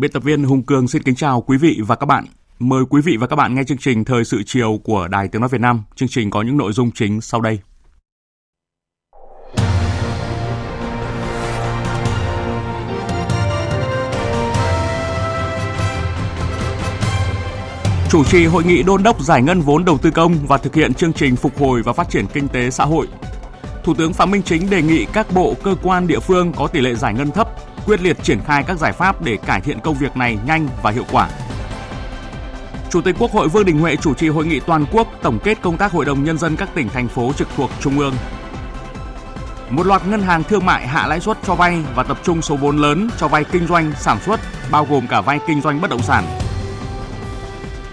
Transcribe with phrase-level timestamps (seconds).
[0.00, 2.24] Biên tập viên Hùng Cường xin kính chào quý vị và các bạn.
[2.58, 5.40] Mời quý vị và các bạn nghe chương trình Thời sự chiều của Đài Tiếng
[5.40, 5.82] Nói Việt Nam.
[5.94, 7.58] Chương trình có những nội dung chính sau đây.
[18.10, 20.94] Chủ trì hội nghị đôn đốc giải ngân vốn đầu tư công và thực hiện
[20.94, 23.06] chương trình phục hồi và phát triển kinh tế xã hội.
[23.84, 26.80] Thủ tướng Phạm Minh Chính đề nghị các bộ, cơ quan, địa phương có tỷ
[26.80, 29.94] lệ giải ngân thấp quyết liệt triển khai các giải pháp để cải thiện công
[29.94, 31.28] việc này nhanh và hiệu quả.
[32.90, 35.58] Chủ tịch Quốc hội Vương Đình Huệ chủ trì hội nghị toàn quốc tổng kết
[35.62, 38.14] công tác Hội đồng Nhân dân các tỉnh, thành phố trực thuộc Trung ương.
[39.70, 42.56] Một loạt ngân hàng thương mại hạ lãi suất cho vay và tập trung số
[42.56, 45.90] vốn lớn cho vay kinh doanh, sản xuất, bao gồm cả vay kinh doanh bất
[45.90, 46.24] động sản.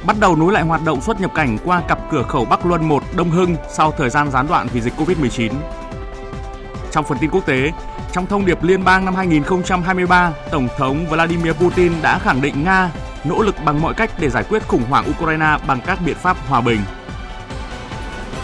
[0.06, 2.88] Bắt đầu nối lại hoạt động xuất nhập cảnh qua cặp cửa khẩu Bắc Luân
[2.88, 5.52] 1 Đông Hưng sau thời gian gián đoạn vì dịch Covid-19.
[6.92, 7.72] Trong phần tin quốc tế,
[8.18, 12.92] trong thông điệp liên bang năm 2023, Tổng thống Vladimir Putin đã khẳng định Nga
[13.24, 16.38] nỗ lực bằng mọi cách để giải quyết khủng hoảng Ukraine bằng các biện pháp
[16.48, 16.80] hòa bình.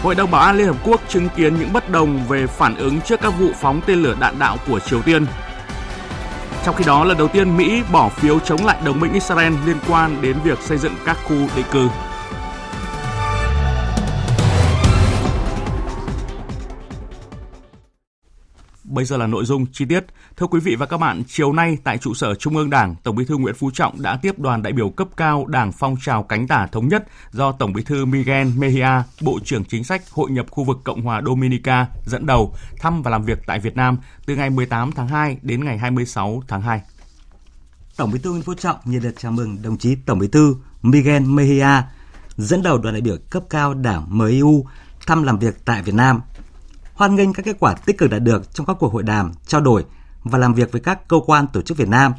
[0.02, 3.00] Hội đồng Bảo an Liên Hợp Quốc chứng kiến những bất đồng về phản ứng
[3.00, 5.26] trước các vụ phóng tên lửa đạn đạo của Triều Tiên.
[6.64, 9.76] Trong khi đó, lần đầu tiên Mỹ bỏ phiếu chống lại đồng minh Israel liên
[9.88, 11.88] quan đến việc xây dựng các khu định cư.
[18.94, 20.04] Bây giờ là nội dung chi tiết.
[20.36, 23.16] Thưa quý vị và các bạn, chiều nay tại trụ sở Trung ương Đảng, Tổng
[23.16, 26.22] Bí thư Nguyễn Phú Trọng đã tiếp đoàn đại biểu cấp cao Đảng Phong trào
[26.22, 30.30] cánh tả thống nhất do Tổng Bí thư Miguel Mejia, Bộ trưởng Chính sách Hội
[30.30, 33.98] nhập khu vực Cộng hòa Dominica dẫn đầu thăm và làm việc tại Việt Nam
[34.26, 36.80] từ ngày 18 tháng 2 đến ngày 26 tháng 2.
[37.96, 40.56] Tổng Bí thư Nguyễn Phú Trọng nhiệt liệt chào mừng đồng chí Tổng Bí thư
[40.82, 41.82] Miguel Mejia
[42.36, 44.64] dẫn đầu đoàn đại biểu cấp cao Đảng MEU
[45.06, 46.20] thăm làm việc tại Việt Nam
[46.94, 49.60] hoan nghênh các kết quả tích cực đạt được trong các cuộc hội đàm, trao
[49.60, 49.84] đổi
[50.24, 52.12] và làm việc với các cơ quan tổ chức Việt Nam.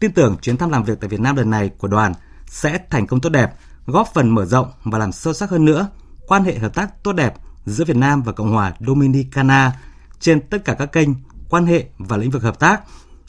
[0.00, 2.12] Tin tưởng chuyến thăm làm việc tại Việt Nam lần này của đoàn
[2.46, 3.52] sẽ thành công tốt đẹp,
[3.86, 5.88] góp phần mở rộng và làm sâu sắc hơn nữa
[6.26, 7.34] quan hệ hợp tác tốt đẹp
[7.66, 9.72] giữa Việt Nam và Cộng hòa Dominicana
[10.20, 11.08] trên tất cả các kênh,
[11.50, 12.80] quan hệ và lĩnh vực hợp tác,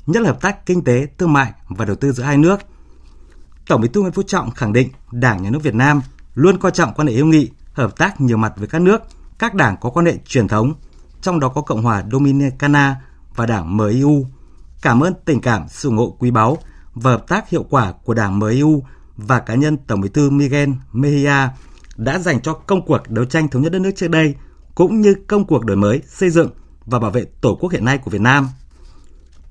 [0.05, 2.59] nhất là hợp tác kinh tế, thương mại và đầu tư giữa hai nước.
[3.67, 6.01] Tổng Bí thư Nguyễn Phú Trọng khẳng định Đảng Nhà nước Việt Nam
[6.35, 9.01] luôn coi trọng quan hệ hữu nghị, hợp tác nhiều mặt với các nước–
[9.39, 10.73] các đảng có quan hệ truyền thống,
[11.21, 12.95] trong đó có Cộng hòa Dominicana
[13.35, 14.25] và đảng MIU.
[14.81, 16.57] Cảm ơn tình cảm, sự ủng hộ quý báu
[16.93, 18.83] và hợp tác hiệu quả của đảng MIU
[19.17, 21.47] và cá nhân Tổng bí thư Miguel Mejia
[21.95, 24.35] đã dành cho công cuộc đấu tranh thống nhất đất nước trước đây,
[24.75, 26.49] cũng như công cuộc đổi mới, xây dựng
[26.85, 28.49] và bảo vệ Tổ quốc hiện nay của Việt Nam.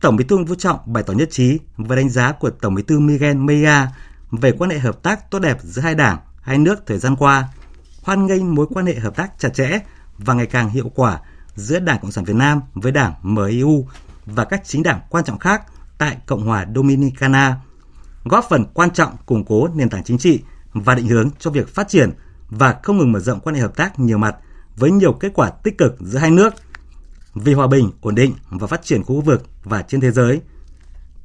[0.01, 2.75] Tổng bí thư Nguyễn Phú Trọng bày tỏ nhất trí và đánh giá của Tổng
[2.75, 3.87] bí thư Miguel Mejia
[4.31, 7.49] về quan hệ hợp tác tốt đẹp giữa hai đảng, hai nước thời gian qua–
[8.07, 9.79] hoan nghênh mối quan hệ hợp tác chặt chẽ
[10.19, 11.21] và ngày càng hiệu quả
[11.55, 13.87] giữa Đảng Cộng sản Việt Nam với Đảng MIU
[14.27, 15.63] và các chính đảng quan trọng khác
[15.99, 17.57] tại Cộng hòa Dominicana,
[18.25, 20.41] góp phần quan trọng củng cố nền tảng chính trị
[20.73, 22.11] và định hướng cho việc phát triển
[22.49, 24.37] và không ngừng mở rộng quan hệ hợp tác nhiều mặt
[24.77, 26.55] với nhiều kết quả tích cực giữa hai nước
[27.35, 30.41] vì hòa bình, ổn định và phát triển khu vực và trên thế giới.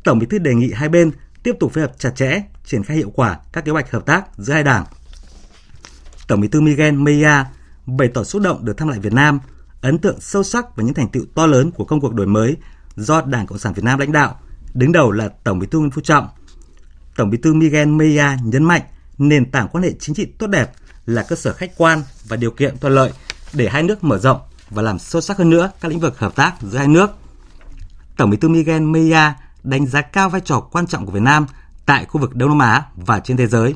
[0.03, 1.11] Tổng Bí thư đề nghị hai bên
[1.43, 4.25] tiếp tục phối hợp chặt chẽ, triển khai hiệu quả các kế hoạch hợp tác
[4.37, 4.85] giữa hai đảng
[6.31, 7.43] Tổng Bí thư Miguel Mejia
[7.85, 9.39] bày tỏ xúc động được thăm lại Việt Nam,
[9.81, 12.57] ấn tượng sâu sắc về những thành tựu to lớn của công cuộc đổi mới
[12.95, 14.39] do Đảng Cộng sản Việt Nam lãnh đạo,
[14.73, 16.27] đứng đầu là Tổng Bí thư Nguyễn Phú Trọng.
[17.15, 18.81] Tổng Bí thư Miguel Mejia nhấn mạnh
[19.17, 20.71] nền tảng quan hệ chính trị tốt đẹp
[21.05, 23.11] là cơ sở khách quan và điều kiện thuận lợi
[23.53, 24.39] để hai nước mở rộng
[24.69, 27.11] và làm sâu sắc hơn nữa các lĩnh vực hợp tác giữa hai nước.
[28.17, 29.31] Tổng Bí thư Miguel Mejia
[29.63, 31.45] đánh giá cao vai trò quan trọng của Việt Nam
[31.85, 33.75] tại khu vực Đông Nam Á và trên thế giới,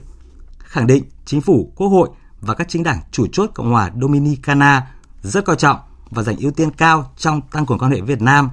[0.57, 2.09] khẳng định chính phủ, quốc hội
[2.41, 4.87] và các chính đảng chủ chốt Cộng hòa Dominicana
[5.21, 5.79] rất coi trọng
[6.09, 8.49] và dành ưu tiên cao trong tăng cường quan hệ Việt Nam.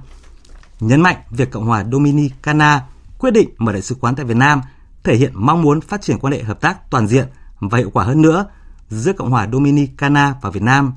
[0.79, 2.81] Nhấn mạnh việc Cộng hòa Dominicana
[3.17, 4.61] quyết định mở đại sứ quán tại Việt Nam
[5.03, 7.27] thể hiện mong muốn phát triển quan hệ hợp tác toàn diện
[7.59, 8.45] và hiệu quả hơn nữa
[8.89, 10.93] giữa Cộng hòa Dominicana và Việt Nam,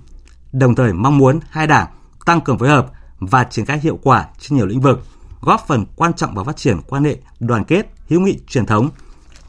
[0.52, 1.86] đồng thời mong muốn hai đảng
[2.24, 2.86] tăng cường phối hợp
[3.18, 5.06] và triển khai hiệu quả trên nhiều lĩnh vực,
[5.40, 8.90] góp phần quan trọng vào phát triển quan hệ đoàn kết, hữu nghị truyền thống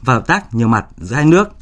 [0.00, 1.57] và hợp tác nhiều mặt giữa hai nước.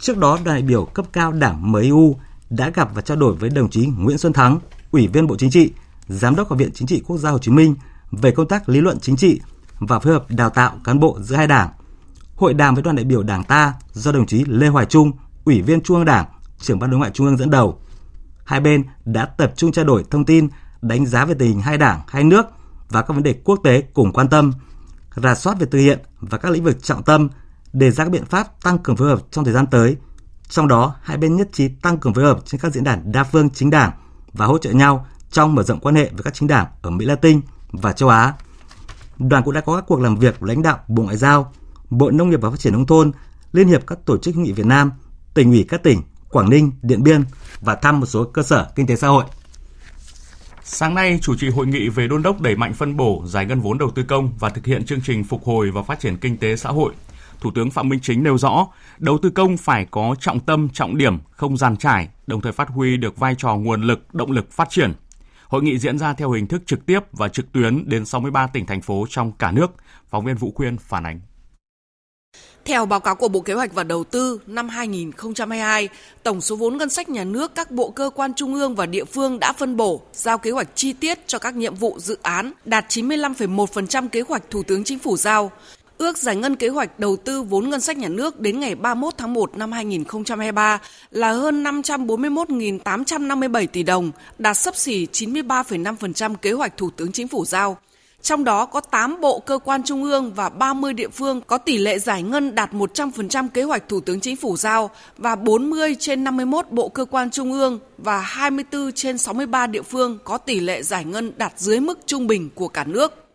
[0.00, 2.16] Trước đó, đại biểu cấp cao Đảng MU
[2.50, 4.58] đã gặp và trao đổi với đồng chí Nguyễn Xuân Thắng,
[4.90, 5.72] Ủy viên Bộ Chính trị,
[6.08, 7.74] Giám đốc Học viện Chính trị Quốc gia Hồ Chí Minh
[8.12, 9.40] về công tác lý luận chính trị
[9.78, 11.68] và phối hợp đào tạo cán bộ giữa hai đảng.
[12.36, 15.12] Hội đàm với đoàn đại biểu Đảng ta do đồng chí Lê Hoài Trung,
[15.44, 16.26] Ủy viên Trung ương Đảng,
[16.60, 17.80] trưởng ban đối ngoại Trung ương dẫn đầu.
[18.44, 20.48] Hai bên đã tập trung trao đổi thông tin,
[20.82, 22.46] đánh giá về tình hình hai đảng, hai nước
[22.88, 24.52] và các vấn đề quốc tế cùng quan tâm,
[25.16, 27.28] rà soát về thực hiện và các lĩnh vực trọng tâm,
[27.72, 29.96] đề ra các biện pháp tăng cường phối hợp trong thời gian tới.
[30.48, 33.24] Trong đó, hai bên nhất trí tăng cường phối hợp trên các diễn đàn đa
[33.24, 33.90] phương chính đảng
[34.32, 37.04] và hỗ trợ nhau trong mở rộng quan hệ với các chính đảng ở Mỹ
[37.04, 37.40] Latin
[37.72, 38.34] và châu Á.
[39.18, 41.52] Đoàn cũng đã có các cuộc làm việc với lãnh đạo Bộ Ngoại giao,
[41.90, 43.12] Bộ Nông nghiệp và Phát triển nông thôn,
[43.52, 44.92] Liên hiệp các tổ chức hữu nghị Việt Nam,
[45.34, 47.24] tỉnh ủy các tỉnh Quảng Ninh, Điện Biên
[47.60, 49.24] và thăm một số cơ sở kinh tế xã hội.
[50.64, 53.60] Sáng nay, chủ trì hội nghị về đôn đốc đẩy mạnh phân bổ, giải ngân
[53.60, 56.36] vốn đầu tư công và thực hiện chương trình phục hồi và phát triển kinh
[56.36, 56.92] tế xã hội.
[57.40, 58.66] Thủ tướng Phạm Minh Chính nêu rõ,
[58.98, 62.68] đầu tư công phải có trọng tâm, trọng điểm, không gian trải, đồng thời phát
[62.68, 64.92] huy được vai trò nguồn lực, động lực phát triển.
[65.48, 68.66] Hội nghị diễn ra theo hình thức trực tiếp và trực tuyến đến 63 tỉnh
[68.66, 69.66] thành phố trong cả nước.
[70.08, 71.20] Phóng viên Vũ Quyên phản ánh.
[72.64, 75.88] Theo báo cáo của Bộ Kế hoạch và Đầu tư năm 2022,
[76.22, 79.04] tổng số vốn ngân sách nhà nước các bộ cơ quan trung ương và địa
[79.04, 82.52] phương đã phân bổ, giao kế hoạch chi tiết cho các nhiệm vụ dự án
[82.64, 85.50] đạt 95,1% kế hoạch Thủ tướng Chính phủ giao.
[85.98, 89.14] Ước giải ngân kế hoạch đầu tư vốn ngân sách nhà nước đến ngày 31
[89.16, 90.80] tháng 1 năm 2023
[91.10, 97.44] là hơn 541.857 tỷ đồng, đạt sấp xỉ 93,5% kế hoạch Thủ tướng Chính phủ
[97.44, 97.78] giao.
[98.22, 101.78] Trong đó có 8 bộ cơ quan trung ương và 30 địa phương có tỷ
[101.78, 106.24] lệ giải ngân đạt 100% kế hoạch Thủ tướng Chính phủ giao và 40 trên
[106.24, 110.82] 51 bộ cơ quan trung ương và 24 trên 63 địa phương có tỷ lệ
[110.82, 113.27] giải ngân đạt dưới mức trung bình của cả nước.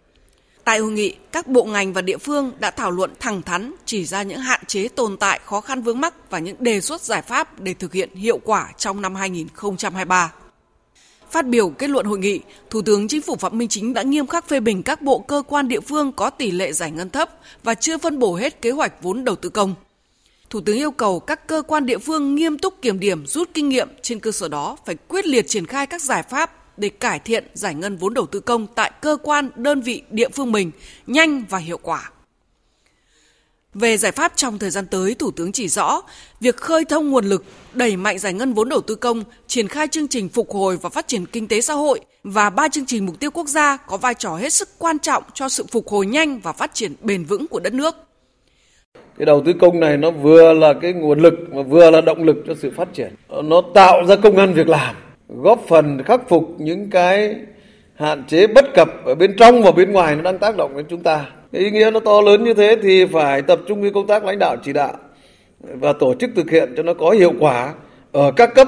[0.63, 4.05] Tại hội nghị, các bộ ngành và địa phương đã thảo luận thẳng thắn, chỉ
[4.05, 7.21] ra những hạn chế tồn tại, khó khăn vướng mắc và những đề xuất giải
[7.21, 10.33] pháp để thực hiện hiệu quả trong năm 2023.
[11.31, 12.39] Phát biểu kết luận hội nghị,
[12.69, 15.43] Thủ tướng Chính phủ Phạm Minh Chính đã nghiêm khắc phê bình các bộ cơ
[15.47, 17.29] quan địa phương có tỷ lệ giải ngân thấp
[17.63, 19.75] và chưa phân bổ hết kế hoạch vốn đầu tư công.
[20.49, 23.69] Thủ tướng yêu cầu các cơ quan địa phương nghiêm túc kiểm điểm, rút kinh
[23.69, 27.19] nghiệm trên cơ sở đó phải quyết liệt triển khai các giải pháp để cải
[27.19, 30.71] thiện giải ngân vốn đầu tư công tại cơ quan, đơn vị, địa phương mình
[31.07, 32.11] nhanh và hiệu quả.
[33.73, 36.01] Về giải pháp trong thời gian tới, Thủ tướng chỉ rõ
[36.39, 37.43] việc khơi thông nguồn lực,
[37.73, 40.89] đẩy mạnh giải ngân vốn đầu tư công, triển khai chương trình phục hồi và
[40.89, 43.97] phát triển kinh tế xã hội và ba chương trình mục tiêu quốc gia có
[43.97, 47.23] vai trò hết sức quan trọng cho sự phục hồi nhanh và phát triển bền
[47.23, 47.95] vững của đất nước.
[49.17, 52.23] Cái đầu tư công này nó vừa là cái nguồn lực mà vừa là động
[52.23, 53.15] lực cho sự phát triển.
[53.43, 54.95] Nó tạo ra công ăn việc làm,
[55.29, 57.35] góp phần khắc phục những cái
[57.95, 60.85] hạn chế bất cập ở bên trong và bên ngoài nó đang tác động đến
[60.89, 61.25] chúng ta.
[61.51, 64.39] Ý nghĩa nó to lớn như thế thì phải tập trung cái công tác lãnh
[64.39, 64.93] đạo chỉ đạo
[65.59, 67.73] và tổ chức thực hiện cho nó có hiệu quả
[68.11, 68.67] ở các cấp,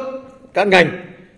[0.53, 0.87] các ngành.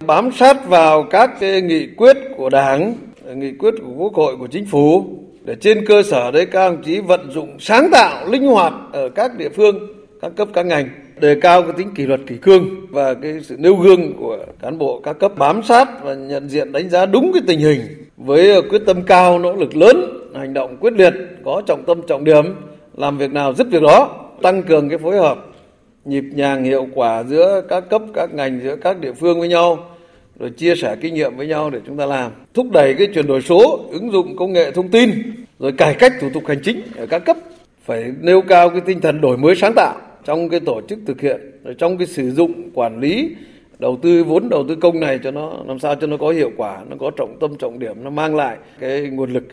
[0.06, 2.94] Bám sát vào các cái nghị quyết của đảng,
[3.36, 5.06] nghị quyết của quốc hội, của chính phủ,
[5.44, 9.10] để trên cơ sở đấy các đồng chí vận dụng sáng tạo linh hoạt ở
[9.10, 10.90] các địa phương các cấp, các ngành.
[11.20, 14.78] Đề cao cái tính kỷ luật, kỷ cương và cái sự nêu gương của cán
[14.78, 17.82] bộ các cấp bám sát và nhận diện, đánh giá đúng cái tình hình
[18.18, 21.14] với quyết tâm cao, nỗ lực lớn, hành động quyết liệt,
[21.46, 22.46] có trọng tâm, trọng điểm,
[22.98, 25.46] làm việc nào dứt việc đó, tăng cường cái phối hợp,
[26.06, 29.80] nhịp nhàng hiệu quả giữa các cấp, các ngành, giữa các địa phương với nhau,
[30.40, 33.28] rồi chia sẻ kinh nghiệm với nhau để chúng ta làm, thúc đẩy cái chuyển
[33.28, 35.12] đổi số, ứng dụng công nghệ thông tin,
[35.60, 37.38] rồi cải cách thủ tục hành chính ở các cấp.
[37.86, 39.96] Phải nêu cao cái tinh thần đổi mới sáng tạo
[40.28, 43.36] trong cái tổ chức thực hiện rồi trong cái sử dụng quản lý
[43.80, 46.52] đầu tư vốn đầu tư công này cho nó làm sao cho nó có hiệu
[46.58, 49.44] quả nó có trọng tâm trọng điểm nó mang lại cái nguồn lực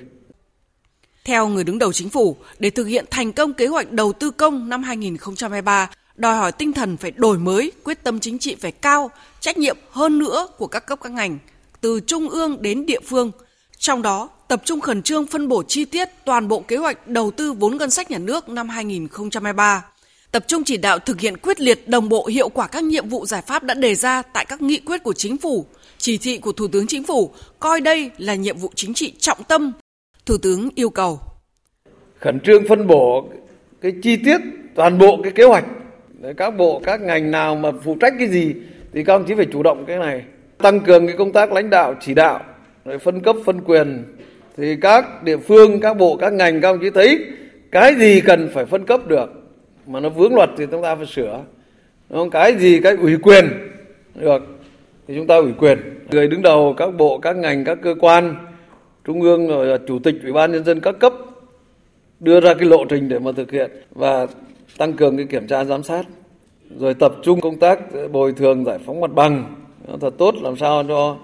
[1.25, 4.31] theo người đứng đầu chính phủ, để thực hiện thành công kế hoạch đầu tư
[4.31, 8.73] công năm 2023, đòi hỏi tinh thần phải đổi mới, quyết tâm chính trị phải
[8.73, 11.39] cao, trách nhiệm hơn nữa của các cấp các ngành,
[11.81, 13.31] từ trung ương đến địa phương.
[13.79, 17.31] Trong đó, tập trung khẩn trương phân bổ chi tiết toàn bộ kế hoạch đầu
[17.31, 19.85] tư vốn ngân sách nhà nước năm 2023
[20.35, 23.27] tập trung chỉ đạo thực hiện quyết liệt đồng bộ hiệu quả các nhiệm vụ
[23.27, 25.67] giải pháp đã đề ra tại các nghị quyết của chính phủ,
[25.99, 29.39] chỉ thị của Thủ tướng Chính phủ, coi đây là nhiệm vụ chính trị trọng
[29.49, 29.73] tâm.
[30.27, 31.21] Thủ tướng yêu cầu.
[32.21, 33.29] Khẩn trương phân bổ
[33.81, 34.41] cái chi tiết
[34.75, 35.65] toàn bộ cái kế hoạch.
[36.37, 38.55] Các bộ các ngành nào mà phụ trách cái gì
[38.93, 40.23] thì các ông chí phải chủ động cái này.
[40.59, 42.41] Tăng cường cái công tác lãnh đạo chỉ đạo
[42.85, 44.05] rồi phân cấp phân quyền.
[44.57, 47.19] Thì các địa phương các bộ các ngành các ông chí thấy
[47.73, 49.44] cái gì cần phải phân cấp được
[49.87, 51.45] mà nó vướng luật thì chúng ta phải sửa.
[52.11, 52.31] Không?
[52.31, 53.45] Cái gì cái ủy quyền?
[54.15, 54.43] Được.
[55.09, 55.79] Thì chúng ta ủy quyền.
[56.11, 58.35] Người đứng đầu các bộ, các ngành, các cơ quan
[59.05, 61.13] trung ương rồi là chủ tịch ủy ban nhân dân các cấp
[62.21, 64.27] đưa ra cái lộ trình để mà thực hiện và
[64.79, 66.07] tăng cường cái kiểm tra giám sát
[66.79, 67.79] rồi tập trung công tác
[68.13, 69.55] bồi thường giải phóng mặt bằng.
[70.01, 71.17] Thật tốt làm sao cho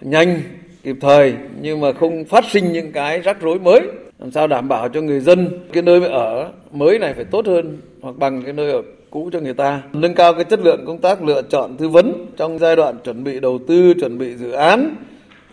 [0.00, 0.40] nhanh
[0.82, 3.80] kịp thời nhưng mà không phát sinh những cái rắc rối mới
[4.18, 7.78] làm sao đảm bảo cho người dân cái nơi ở mới này phải tốt hơn
[8.00, 9.82] hoặc bằng cái nơi ở cũ cho người ta?
[9.92, 13.24] Nâng cao cái chất lượng công tác lựa chọn tư vấn trong giai đoạn chuẩn
[13.24, 14.96] bị đầu tư chuẩn bị dự án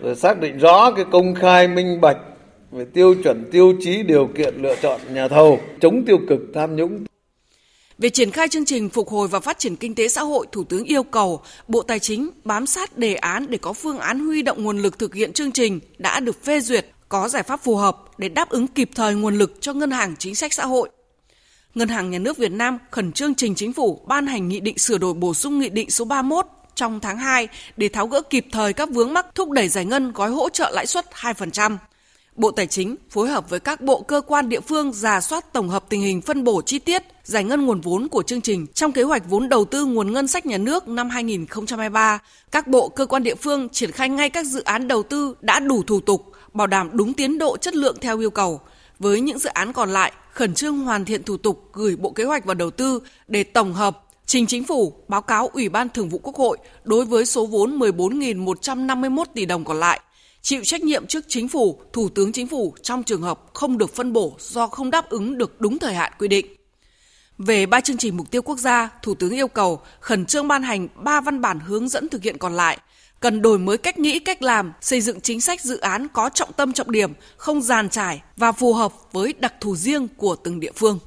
[0.01, 2.17] rồi xác định rõ cái công khai minh bạch
[2.71, 6.75] về tiêu chuẩn tiêu chí điều kiện lựa chọn nhà thầu chống tiêu cực tham
[6.75, 7.05] nhũng.
[7.97, 10.63] Về triển khai chương trình phục hồi và phát triển kinh tế xã hội, Thủ
[10.63, 14.41] tướng yêu cầu Bộ Tài chính bám sát đề án để có phương án huy
[14.41, 17.75] động nguồn lực thực hiện chương trình đã được phê duyệt, có giải pháp phù
[17.75, 20.89] hợp để đáp ứng kịp thời nguồn lực cho ngân hàng chính sách xã hội.
[21.75, 24.77] Ngân hàng Nhà nước Việt Nam khẩn trương trình chính phủ ban hành nghị định
[24.77, 26.45] sửa đổi bổ sung nghị định số 31
[26.75, 30.11] trong tháng 2 để tháo gỡ kịp thời các vướng mắc thúc đẩy giải ngân
[30.11, 31.77] gói hỗ trợ lãi suất 2%.
[32.35, 35.69] Bộ Tài chính phối hợp với các bộ cơ quan địa phương giả soát tổng
[35.69, 38.91] hợp tình hình phân bổ chi tiết, giải ngân nguồn vốn của chương trình trong
[38.91, 42.19] kế hoạch vốn đầu tư nguồn ngân sách nhà nước năm 2023.
[42.51, 45.59] Các bộ cơ quan địa phương triển khai ngay các dự án đầu tư đã
[45.59, 48.61] đủ thủ tục, bảo đảm đúng tiến độ chất lượng theo yêu cầu.
[48.99, 52.23] Với những dự án còn lại, khẩn trương hoàn thiện thủ tục gửi Bộ Kế
[52.23, 56.09] hoạch và Đầu tư để tổng hợp trình chính phủ báo cáo Ủy ban Thường
[56.09, 60.01] vụ Quốc hội đối với số vốn 14.151 tỷ đồng còn lại–
[60.43, 63.95] chịu trách nhiệm trước chính phủ, thủ tướng chính phủ trong trường hợp không được
[63.95, 66.45] phân bổ do không đáp ứng được đúng thời hạn quy định.
[67.37, 70.63] Về ba chương trình mục tiêu quốc gia, Thủ tướng yêu cầu khẩn trương ban
[70.63, 72.77] hành ba văn bản hướng dẫn thực hiện còn lại,
[73.23, 76.53] cần đổi mới cách nghĩ, cách làm, xây dựng chính sách dự án có trọng
[76.53, 80.59] tâm trọng điểm, không giàn trải và phù hợp với đặc thù riêng của từng
[80.59, 80.99] địa phương.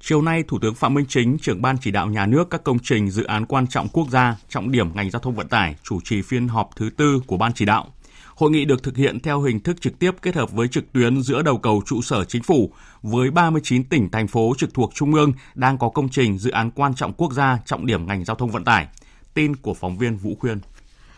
[0.00, 2.78] Chiều nay, Thủ tướng Phạm Minh Chính, trưởng ban chỉ đạo nhà nước các công
[2.78, 6.00] trình dự án quan trọng quốc gia, trọng điểm ngành giao thông vận tải, chủ
[6.04, 7.86] trì phiên họp thứ tư của ban chỉ đạo.
[8.34, 11.22] Hội nghị được thực hiện theo hình thức trực tiếp kết hợp với trực tuyến
[11.22, 15.14] giữa đầu cầu trụ sở chính phủ với 39 tỉnh thành phố trực thuộc trung
[15.14, 18.36] ương đang có công trình dự án quan trọng quốc gia trọng điểm ngành giao
[18.36, 18.86] thông vận tải.
[19.36, 20.58] Tin của phóng viên Vũ Khuyên.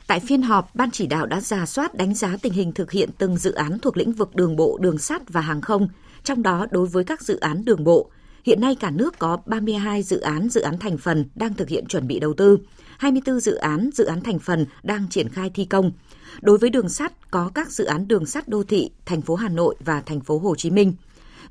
[0.07, 3.11] Tại phiên họp, Ban chỉ đạo đã ra soát đánh giá tình hình thực hiện
[3.19, 5.89] từng dự án thuộc lĩnh vực đường bộ, đường sắt và hàng không,
[6.25, 8.11] trong đó đối với các dự án đường bộ,
[8.49, 11.87] Hiện nay cả nước có 32 dự án dự án thành phần đang thực hiện
[11.87, 12.59] chuẩn bị đầu tư,
[12.99, 15.93] 24 dự án dự án thành phần đang triển khai thi công.
[16.41, 19.49] Đối với đường sắt có các dự án đường sắt đô thị thành phố Hà
[19.49, 20.95] Nội và thành phố Hồ Chí Minh.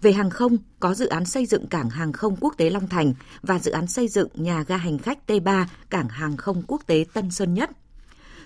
[0.02, 3.14] Về hàng không, có dự án xây dựng cảng hàng không quốc tế Long Thành
[3.42, 7.06] và dự án xây dựng nhà ga hành khách T3 cảng hàng không quốc tế
[7.14, 7.70] Tân Sơn Nhất.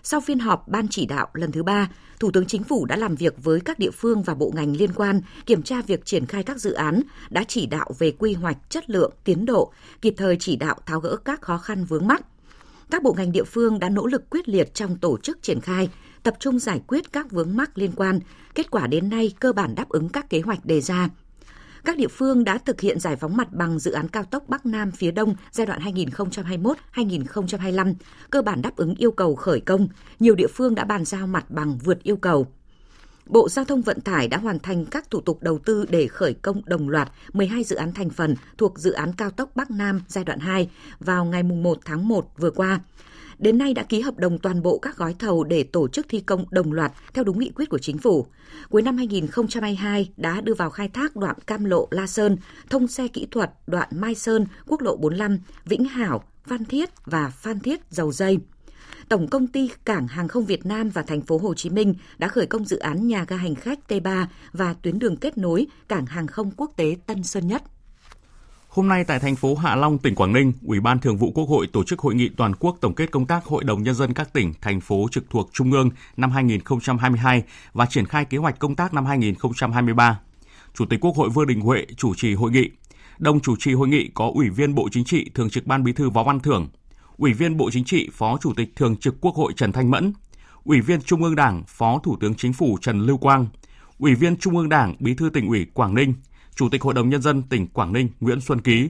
[0.04, 1.90] Sau phiên họp Ban chỉ đạo lần thứ ba,
[2.20, 4.94] Thủ tướng Chính phủ đã làm việc với các địa phương và bộ ngành liên
[4.96, 8.58] quan, kiểm tra việc triển khai các dự án, đã chỉ đạo về quy hoạch,
[8.70, 12.22] chất lượng, tiến độ, kịp thời chỉ đạo tháo gỡ các khó khăn vướng mắc.
[12.92, 15.90] Các bộ ngành địa phương đã nỗ lực quyết liệt trong tổ chức triển khai,
[16.24, 18.20] tập trung giải quyết các vướng mắc liên quan.
[18.56, 21.10] Kết quả đến nay cơ bản đáp ứng các kế hoạch đề ra
[21.84, 24.66] các địa phương đã thực hiện giải phóng mặt bằng dự án cao tốc Bắc
[24.66, 25.80] Nam phía Đông giai đoạn
[26.96, 27.94] 2021-2025,
[28.30, 29.88] cơ bản đáp ứng yêu cầu khởi công.
[30.20, 32.48] Nhiều địa phương đã bàn giao mặt bằng vượt yêu cầu.
[33.26, 36.34] Bộ Giao thông Vận tải đã hoàn thành các thủ tục đầu tư để khởi
[36.34, 40.02] công đồng loạt 12 dự án thành phần thuộc dự án cao tốc Bắc Nam
[40.08, 40.70] giai đoạn 2
[41.00, 42.80] vào ngày 1 tháng 1 vừa qua
[43.42, 46.20] đến nay đã ký hợp đồng toàn bộ các gói thầu để tổ chức thi
[46.20, 48.26] công đồng loạt theo đúng nghị quyết của chính phủ.
[48.70, 52.38] Cuối năm 2022 đã đưa vào khai thác đoạn Cam Lộ La Sơn,
[52.70, 57.30] thông xe kỹ thuật đoạn Mai Sơn, quốc lộ 45, Vĩnh Hảo, Phan Thiết và
[57.30, 58.40] Phan Thiết Dầu Dây.
[59.10, 62.28] Tổng công ty Cảng hàng không Việt Nam và thành phố Hồ Chí Minh đã
[62.28, 66.06] khởi công dự án nhà ga hành khách T3 và tuyến đường kết nối Cảng
[66.06, 67.64] hàng không quốc tế Tân Sơn Nhất.
[68.72, 71.50] Hôm nay tại thành phố Hạ Long, tỉnh Quảng Ninh, Ủy ban Thường vụ Quốc
[71.50, 74.14] hội tổ chức hội nghị toàn quốc tổng kết công tác Hội đồng Nhân dân
[74.14, 78.60] các tỉnh, thành phố trực thuộc Trung ương năm 2022 và triển khai kế hoạch
[78.60, 80.20] công tác năm 2023.
[80.74, 82.70] Chủ tịch Quốc hội Vương Đình Huệ chủ trì hội nghị.
[83.20, 85.94] Đồng chủ trì hội nghị có Ủy viên Bộ Chính trị, Thường trực Ban Bí
[85.94, 86.70] thư Võ Văn Thưởng,
[87.18, 90.14] Ủy viên Bộ Chính trị, Phó Chủ tịch Thường trực Quốc hội Trần Thanh Mẫn,
[90.64, 93.48] Ủy viên Trung ương Đảng, Phó Thủ tướng Chính phủ Trần Lưu Quang,
[94.00, 96.14] Ủy viên Trung ương Đảng, Bí thư tỉnh ủy Quảng Ninh,
[96.56, 98.90] Chủ tịch Hội đồng Nhân dân tỉnh Quảng Ninh Nguyễn Xuân Ký.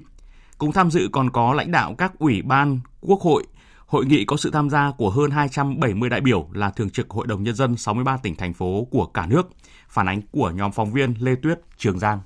[0.57, 3.43] Cùng tham dự còn có lãnh đạo các ủy ban, quốc hội.
[3.85, 7.27] Hội nghị có sự tham gia của hơn 270 đại biểu là Thường trực Hội
[7.27, 9.49] đồng Nhân dân 63 tỉnh, thành phố của cả nước.
[9.89, 12.19] Phản ánh của nhóm phóng viên Lê Tuyết, Trường Giang.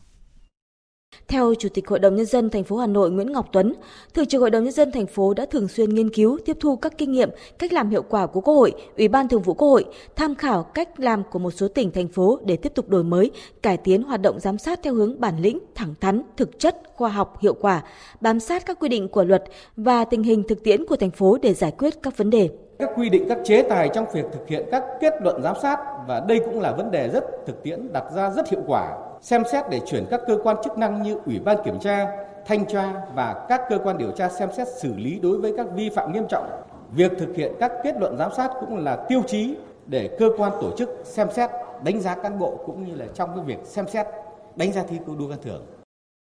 [1.27, 3.74] Theo Chủ tịch Hội đồng nhân dân thành phố Hà Nội Nguyễn Ngọc Tuấn,
[4.13, 6.75] Thường trực Hội đồng nhân dân thành phố đã thường xuyên nghiên cứu, tiếp thu
[6.75, 7.29] các kinh nghiệm,
[7.60, 10.63] cách làm hiệu quả của Quốc hội, Ủy ban Thường vụ Quốc hội, tham khảo
[10.63, 13.31] cách làm của một số tỉnh thành phố để tiếp tục đổi mới,
[13.62, 17.10] cải tiến hoạt động giám sát theo hướng bản lĩnh, thẳng thắn, thực chất, khoa
[17.10, 17.84] học, hiệu quả,
[18.22, 19.43] bám sát các quy định của luật
[19.77, 22.50] và tình hình thực tiễn của thành phố để giải quyết các vấn đề.
[22.79, 25.79] các quy định các chế tài trong việc thực hiện các kết luận giám sát
[26.07, 29.43] và đây cũng là vấn đề rất thực tiễn đặt ra rất hiệu quả xem
[29.51, 32.07] xét để chuyển các cơ quan chức năng như ủy ban kiểm tra,
[32.45, 35.65] thanh tra và các cơ quan điều tra xem xét xử lý đối với các
[35.75, 36.50] vi phạm nghiêm trọng.
[36.91, 39.55] Việc thực hiện các kết luận giám sát cũng là tiêu chí
[39.86, 41.50] để cơ quan tổ chức xem xét,
[41.84, 44.07] đánh giá cán bộ cũng như là trong cái việc xem xét,
[44.55, 45.65] đánh giá thi đua khen thưởng.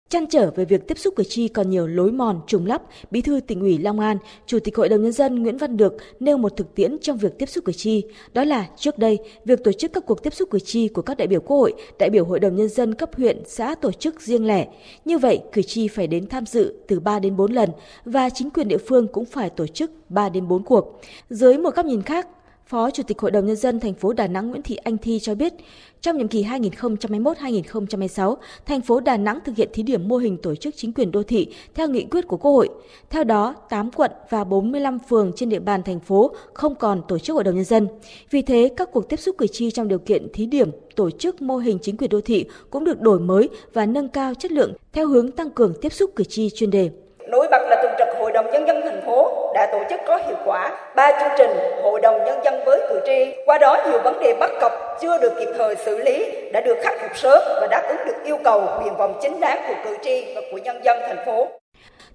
[0.09, 3.21] Chăn trở về việc tiếp xúc cử tri còn nhiều lối mòn, trùng lắp, Bí
[3.21, 6.37] thư tỉnh ủy Long An, Chủ tịch Hội đồng Nhân dân Nguyễn Văn Được nêu
[6.37, 8.03] một thực tiễn trong việc tiếp xúc cử tri.
[8.33, 11.17] Đó là trước đây, việc tổ chức các cuộc tiếp xúc cử tri của các
[11.17, 14.21] đại biểu Quốc hội, đại biểu Hội đồng Nhân dân cấp huyện, xã tổ chức
[14.21, 14.67] riêng lẻ.
[15.05, 17.69] Như vậy, cử tri phải đến tham dự từ 3 đến 4 lần
[18.05, 21.01] và chính quyền địa phương cũng phải tổ chức 3 đến 4 cuộc.
[21.29, 22.27] Dưới một góc nhìn khác,
[22.67, 25.19] Phó Chủ tịch Hội đồng Nhân dân thành phố Đà Nẵng Nguyễn Thị Anh Thi
[25.21, 25.53] cho biết,
[26.01, 28.35] trong nhiệm kỳ 2021-2026,
[28.65, 31.23] thành phố Đà Nẵng thực hiện thí điểm mô hình tổ chức chính quyền đô
[31.23, 32.69] thị theo nghị quyết của Quốc hội.
[33.09, 37.19] Theo đó, 8 quận và 45 phường trên địa bàn thành phố không còn tổ
[37.19, 37.87] chức hội đồng nhân dân.
[38.31, 41.41] Vì thế, các cuộc tiếp xúc cử tri trong điều kiện thí điểm tổ chức
[41.41, 44.73] mô hình chính quyền đô thị cũng được đổi mới và nâng cao chất lượng
[44.93, 46.89] theo hướng tăng cường tiếp xúc cử tri chuyên đề.
[47.29, 50.19] Nổi bật là thường trực Hội đồng Nhân dân thành phố đã tổ chức có
[50.27, 51.49] hiệu quả ba chương trình
[51.83, 53.35] Hội đồng Nhân dân với cử tri.
[53.45, 54.71] Qua đó nhiều vấn đề bất cập
[55.01, 58.23] chưa được kịp thời xử lý đã được khắc phục sớm và đáp ứng được
[58.25, 61.47] yêu cầu nguyện vọng chính đáng của cử tri và của nhân dân thành phố.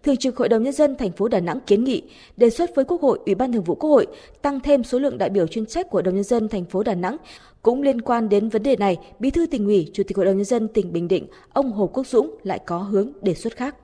[0.03, 2.03] Thường trực Hội đồng Nhân dân thành phố Đà Nẵng kiến nghị
[2.37, 4.07] đề xuất với Quốc hội, Ủy ban Thường vụ Quốc hội
[4.43, 6.83] tăng thêm số lượng đại biểu chuyên trách của Hội đồng Nhân dân thành phố
[6.83, 7.17] Đà Nẵng.
[7.63, 10.37] Cũng liên quan đến vấn đề này, Bí thư tỉnh ủy, Chủ tịch Hội đồng
[10.37, 13.75] Nhân dân tỉnh Bình Định, ông Hồ Quốc Dũng lại có hướng đề xuất khác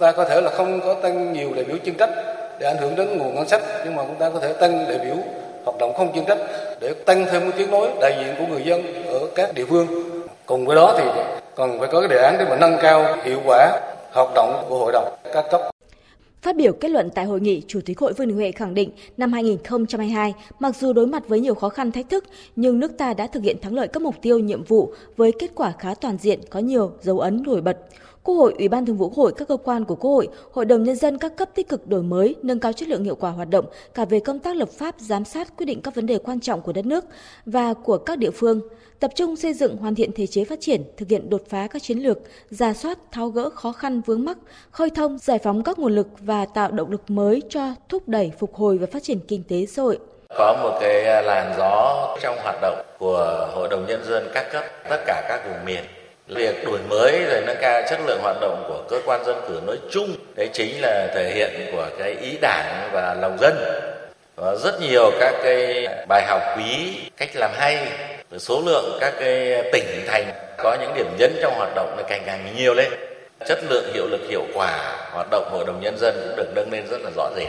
[0.00, 2.96] ta có thể là không có tăng nhiều đại biểu chuyên trách để ảnh hưởng
[2.96, 5.16] đến nguồn ngân sách nhưng mà chúng ta có thể tăng đại biểu
[5.64, 6.38] hoạt động không chuyên trách
[6.80, 9.86] để tăng thêm cái tiếng nói đại diện của người dân ở các địa phương
[10.46, 11.04] cùng với đó thì
[11.56, 13.80] cần phải có cái đề án để mà nâng cao hiệu quả
[14.12, 15.60] hoạt động của hội đồng các cấp
[16.42, 18.90] Phát biểu kết luận tại hội nghị, Chủ tịch Hội Vương Đình Huệ khẳng định
[19.16, 22.24] năm 2022, mặc dù đối mặt với nhiều khó khăn thách thức,
[22.56, 25.50] nhưng nước ta đã thực hiện thắng lợi các mục tiêu nhiệm vụ với kết
[25.54, 27.78] quả khá toàn diện, có nhiều dấu ấn nổi bật.
[28.24, 30.64] Quốc hội, Ủy ban Thường vụ Quốc hội, các cơ quan của Quốc hội, Hội
[30.64, 33.30] đồng Nhân dân các cấp tích cực đổi mới, nâng cao chất lượng hiệu quả
[33.30, 36.18] hoạt động cả về công tác lập pháp, giám sát, quyết định các vấn đề
[36.18, 37.04] quan trọng của đất nước
[37.46, 38.60] và của các địa phương,
[39.00, 41.82] tập trung xây dựng hoàn thiện thể chế phát triển, thực hiện đột phá các
[41.82, 42.18] chiến lược,
[42.50, 44.38] ra soát, tháo gỡ khó khăn vướng mắc,
[44.70, 48.32] khơi thông, giải phóng các nguồn lực và tạo động lực mới cho thúc đẩy
[48.38, 49.98] phục hồi và phát triển kinh tế xã hội.
[50.38, 54.64] Có một cái làn gió trong hoạt động của Hội đồng Nhân dân các cấp,
[54.90, 55.84] tất cả các vùng miền
[56.34, 59.60] việc đổi mới rồi nâng cao chất lượng hoạt động của cơ quan dân cử
[59.66, 60.16] nói chung.
[60.36, 63.54] Đấy chính là thể hiện của cái ý đảng và lòng dân.
[64.36, 67.88] Và rất nhiều các cái bài học quý, cách làm hay
[68.38, 70.24] số lượng các cái tỉnh, thành
[70.58, 72.92] có những điểm nhấn trong hoạt động là càng càng nhiều lên.
[73.48, 76.72] Chất lượng, hiệu lực, hiệu quả hoạt động hội đồng nhân dân cũng được nâng
[76.72, 77.48] lên rất là rõ rệt.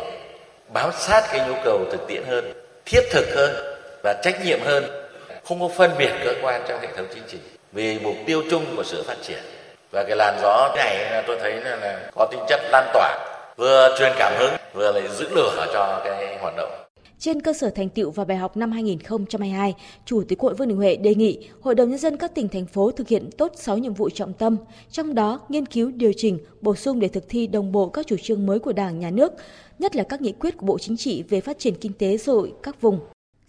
[0.74, 2.54] Bám sát cái nhu cầu thực tiễn hơn,
[2.86, 5.08] thiết thực hơn và trách nhiệm hơn.
[5.44, 7.38] Không có phân biệt cơ quan trong hệ thống chính trị
[7.74, 9.44] vì mục tiêu chung của sự phát triển.
[9.92, 13.28] Và cái làn gió này là tôi thấy là, là có tính chất lan tỏa
[13.58, 16.72] vừa truyền cảm hứng vừa lại giữ lửa cho cái hoạt động.
[17.20, 19.74] Trên cơ sở thành tiệu và bài học năm 2022,
[20.06, 22.66] Chủ tịch Hội Vương Đình Huệ đề nghị Hội đồng Nhân dân các tỉnh, thành
[22.66, 24.58] phố thực hiện tốt 6 nhiệm vụ trọng tâm,
[24.92, 28.16] trong đó nghiên cứu, điều chỉnh, bổ sung để thực thi đồng bộ các chủ
[28.22, 29.34] trương mới của Đảng, Nhà nước,
[29.80, 32.32] nhất là các nghị quyết của Bộ Chính trị về phát triển kinh tế xã
[32.32, 33.00] hội các vùng,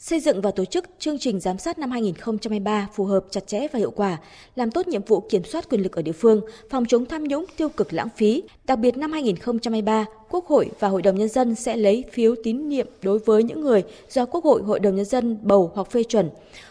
[0.02, 3.68] Xây dựng và tổ chức chương trình giám sát năm 2023 phù hợp chặt chẽ
[3.72, 4.18] và hiệu quả,
[4.56, 7.44] làm tốt nhiệm vụ kiểm soát quyền lực ở địa phương, phòng chống tham nhũng
[7.56, 8.42] tiêu cực lãng phí.
[8.64, 12.68] Đặc biệt năm 2023, Quốc hội và Hội đồng Nhân dân sẽ lấy phiếu tín
[12.68, 16.02] nhiệm đối với những người do Quốc hội, Hội đồng Nhân dân bầu hoặc phê
[16.02, 16.30] chuẩn.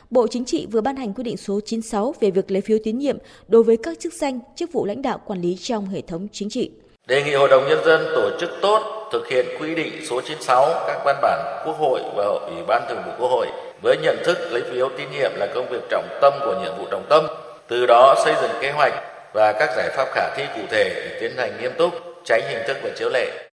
[0.10, 2.98] Bộ Chính trị vừa ban hành quyết định số 96 về việc lấy phiếu tín
[2.98, 3.17] nhiệm
[3.48, 6.50] đối với các chức danh, chức vụ lãnh đạo quản lý trong hệ thống chính
[6.50, 6.72] trị.
[7.12, 10.84] Đề nghị Hội đồng Nhân dân tổ chức tốt thực hiện quy định số 96
[10.88, 13.47] các văn bản Quốc hội và Ủy ban Thường vụ Quốc hội
[13.82, 16.86] với nhận thức lấy phiếu tín nhiệm là công việc trọng tâm của nhiệm vụ
[16.91, 17.28] trọng tâm,
[17.67, 18.93] từ đó xây dựng kế hoạch
[19.34, 21.93] và các giải pháp khả thi cụ thể để tiến hành nghiêm túc,
[22.26, 23.51] tránh hình thức và chiếu lệ.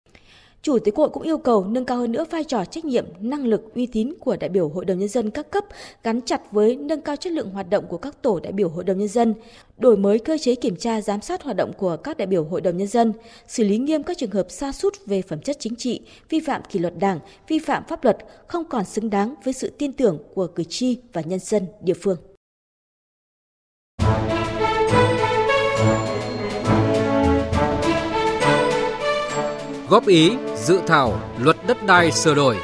[0.63, 3.07] Chủ tịch Quốc hội cũng yêu cầu nâng cao hơn nữa vai trò trách nhiệm,
[3.21, 5.65] năng lực, uy tín của đại biểu Hội đồng Nhân dân các cấp
[6.03, 8.85] gắn chặt với nâng cao chất lượng hoạt động của các tổ đại biểu Hội
[8.85, 9.35] đồng Nhân dân,
[9.79, 12.61] đổi mới cơ chế kiểm tra giám sát hoạt động của các đại biểu Hội
[12.61, 13.13] đồng Nhân dân,
[13.49, 16.63] xử lý nghiêm các trường hợp sa sút về phẩm chất chính trị, vi phạm
[16.71, 20.19] kỷ luật đảng, vi phạm pháp luật không còn xứng đáng với sự tin tưởng
[20.35, 22.32] của cử tri và nhân dân địa phương.
[29.93, 32.57] Góp ý dự thảo luật đất đai sửa đổi.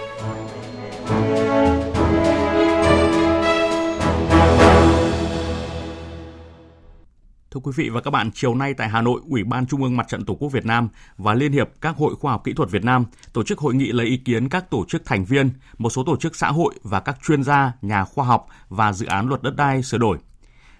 [7.50, 9.96] Thưa quý vị và các bạn, chiều nay tại Hà Nội, Ủy ban Trung ương
[9.96, 12.70] Mặt trận Tổ quốc Việt Nam và Liên hiệp các hội khoa học kỹ thuật
[12.70, 15.90] Việt Nam tổ chức hội nghị lấy ý kiến các tổ chức thành viên, một
[15.90, 19.28] số tổ chức xã hội và các chuyên gia, nhà khoa học và dự án
[19.28, 20.18] luật đất đai sửa đổi.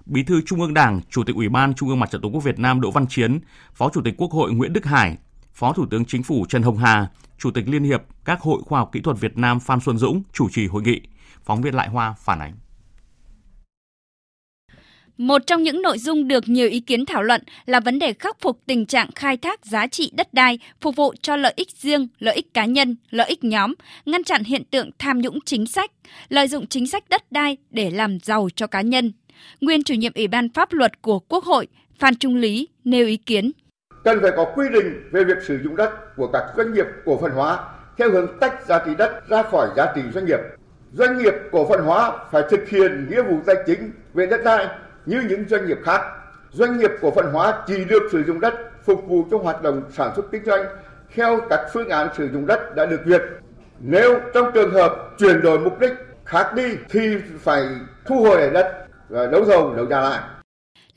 [0.07, 2.45] Bí thư Trung ương Đảng, Chủ tịch Ủy ban Trung ương Mặt trận Tổ quốc
[2.45, 3.41] Việt Nam Đỗ Văn Chiến,
[3.75, 5.17] Phó Chủ tịch Quốc hội Nguyễn Đức Hải,
[5.59, 7.07] Phó Thủ tướng Chính phủ Trần Hồng Hà,
[7.38, 10.23] Chủ tịch Liên hiệp các hội khoa học kỹ thuật Việt Nam Phan Xuân Dũng
[10.33, 11.01] chủ trì hội nghị.
[11.44, 12.55] Phóng viên Lại Hoa phản ánh.
[15.16, 18.40] Một trong những nội dung được nhiều ý kiến thảo luận là vấn đề khắc
[18.40, 22.09] phục tình trạng khai thác giá trị đất đai phục vụ cho lợi ích riêng,
[22.18, 23.75] lợi ích cá nhân, lợi ích nhóm,
[24.07, 25.90] ngăn chặn hiện tượng tham nhũng chính sách,
[26.29, 29.12] lợi dụng chính sách đất đai để làm giàu cho cá nhân.
[29.61, 31.66] Nguyên chủ nhiệm Ủy ban pháp luật của Quốc hội
[31.99, 33.53] Phan Trung Lý nêu ý kiến.
[34.09, 37.18] Cần phải có quy định về việc sử dụng đất của các doanh nghiệp cổ
[37.23, 37.59] phần hóa
[37.99, 40.40] theo hướng tách giá trị đất ra khỏi giá trị doanh nghiệp.
[40.92, 44.68] Doanh nghiệp cổ phần hóa phải thực hiện nghĩa vụ tài chính về đất đai
[45.07, 46.01] như những doanh nghiệp khác.
[46.51, 49.83] Doanh nghiệp cổ phần hóa chỉ được sử dụng đất phục vụ cho hoạt động
[49.90, 50.64] sản xuất kinh doanh
[51.14, 53.23] theo các phương án sử dụng đất đã được duyệt.
[53.81, 55.92] Nếu trong trường hợp chuyển đổi mục đích
[56.25, 57.68] khác đi thì phải
[58.05, 60.21] thu hồi đất và đấu thầu đấu giá lại.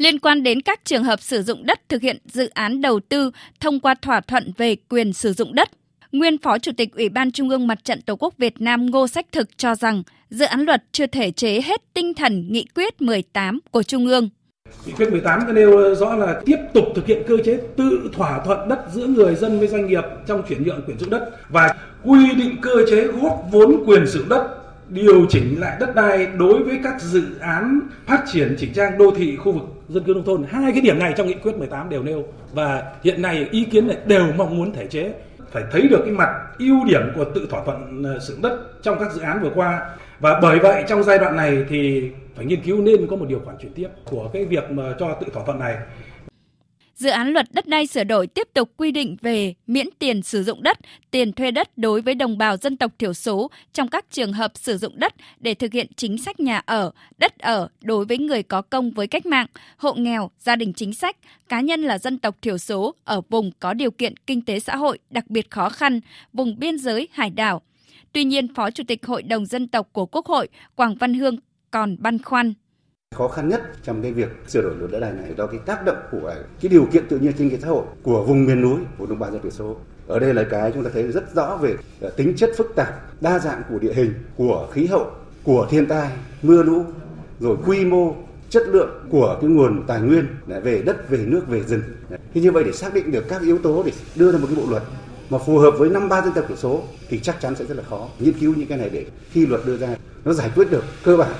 [0.02, 3.32] Liên quan đến các trường hợp sử dụng đất thực hiện dự án đầu tư
[3.60, 5.70] thông qua thỏa thuận về quyền sử dụng đất,
[6.12, 9.08] nguyên Phó Chủ tịch Ủy ban Trung ương Mặt trận Tổ quốc Việt Nam Ngô
[9.08, 13.02] Sách Thực cho rằng dự án luật chưa thể chế hết tinh thần nghị quyết
[13.02, 14.30] 18 của Trung ương.
[14.86, 18.46] Nghị quyết 18 có nêu rõ là tiếp tục thực hiện cơ chế tự thỏa
[18.46, 21.30] thuận đất giữa người dân với doanh nghiệp trong chuyển nhượng quyền sử dụng đất
[21.50, 24.48] và quy định cơ chế góp vốn quyền sử dụng đất
[24.90, 29.12] điều chỉnh lại đất đai đối với các dự án phát triển chỉnh trang đô
[29.18, 30.43] thị khu vực dân cư nông thôn.
[30.43, 32.23] Hai cái điểm này trong nghị quyết 18 đều nêu.
[32.54, 35.13] Và hiện nay ý kiến này đều mong muốn thể chế.
[35.51, 38.60] Phải thấy được cái mặt ưu điểm của tự thỏa thuận ờ, sử dụng đất
[38.82, 39.89] trong các dự án vừa qua.
[40.19, 43.39] Và bởi vậy trong giai đoạn này thì phải nghiên cứu nên có một điều
[43.45, 45.77] khoản chuyển tiếp của cái việc mà cho tự thỏa thuận này.
[47.02, 50.44] Dự án luật đất đai sửa đổi tiếp tục quy định về miễn tiền sử
[50.44, 50.78] dụng đất,
[51.12, 54.52] tiền thuê đất đối với đồng bào dân tộc thiểu số trong các trường hợp
[54.56, 58.44] sử dụng đất để thực hiện chính sách nhà ở, đất ở đối với người
[58.44, 61.18] có công với cách mạng, hộ nghèo, gia đình chính sách,
[61.50, 64.76] cá nhân là dân tộc thiểu số ở vùng có điều kiện kinh tế xã
[64.76, 66.00] hội đặc biệt khó khăn,
[66.34, 67.62] vùng biên giới, hải đảo.
[68.14, 71.36] Tuy nhiên, Phó Chủ tịch Hội đồng Dân tộc của Quốc hội Quảng Văn Hương
[71.72, 72.54] còn băn khoăn
[73.21, 75.86] khó khăn nhất trong cái việc sửa đổi luật đất đai này do cái tác
[75.86, 78.80] động của cái điều kiện tự nhiên kinh tế xã hội của vùng miền núi
[78.97, 79.76] của đồng bào dân tộc số.
[80.08, 83.21] Ở đây là cái chúng ta thấy rất rõ về ờ, tính chất phức tạp,
[83.21, 85.12] đa dạng của địa hình, của khí hậu,
[85.43, 86.84] của thiên tai, mưa lũ,
[87.39, 88.15] rồi quy mô,
[88.50, 90.26] chất lượng của cái nguồn tài nguyên
[90.63, 91.84] về đất, về nước, về rừng.
[92.34, 94.56] Thì như vậy để xác định được các yếu tố để đưa ra một cái
[94.56, 94.84] bộ luật
[95.30, 97.78] mà phù hợp với năm ba dân tộc thiểu số thì chắc chắn sẽ rất
[97.78, 98.08] là khó.
[98.19, 99.95] Nghiên cứu những cái này để khi luật đưa ra,
[100.26, 101.32] nó giải quyết được cơ bản.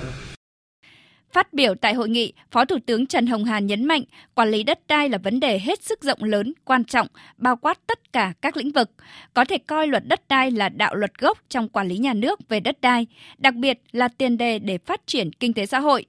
[1.34, 4.04] Phát biểu tại hội nghị, Phó Thủ tướng Trần Hồng Hà nhấn mạnh
[4.36, 7.80] quản lý đất đai là vấn đề hết sức rộng lớn, quan trọng, bao quát
[7.88, 8.91] tất cả các lĩnh vực.
[9.34, 12.50] Có thể coi luật đất đai là đạo luật gốc trong quản lý nhà nước
[12.50, 16.06] về đất đai, đặc biệt là tiền đề để phát triển kinh tế xã hội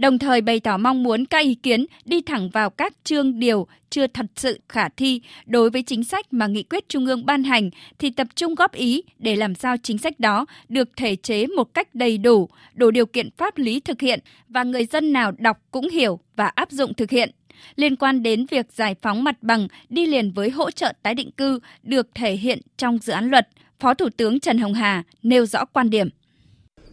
[0.00, 3.66] đồng thời bày tỏ mong muốn các ý kiến đi thẳng vào các chương điều
[3.90, 7.42] chưa thật sự khả thi đối với chính sách mà nghị quyết trung ương ban
[7.42, 11.46] hành thì tập trung góp ý để làm sao chính sách đó được thể chế
[11.46, 15.32] một cách đầy đủ, đủ điều kiện pháp lý thực hiện và người dân nào
[15.38, 17.30] đọc cũng hiểu và áp dụng thực hiện
[17.76, 21.30] liên quan đến việc giải phóng mặt bằng đi liền với hỗ trợ tái định
[21.30, 23.48] cư được thể hiện trong dự án luật,
[23.80, 26.08] Phó Thủ tướng Trần Hồng Hà nêu rõ quan điểm.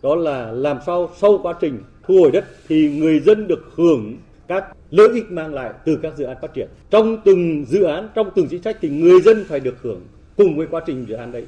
[0.04, 4.17] Đó là làm sao sau quá trình thu hồi đất thì người dân được hưởng
[4.48, 6.67] các lợi ích mang lại từ các dự án phát triển.
[6.89, 10.02] Trong từng dự án, trong từng chính sách thì người dân phải được hưởng
[10.38, 11.46] cùng với quá trình dự án đấy.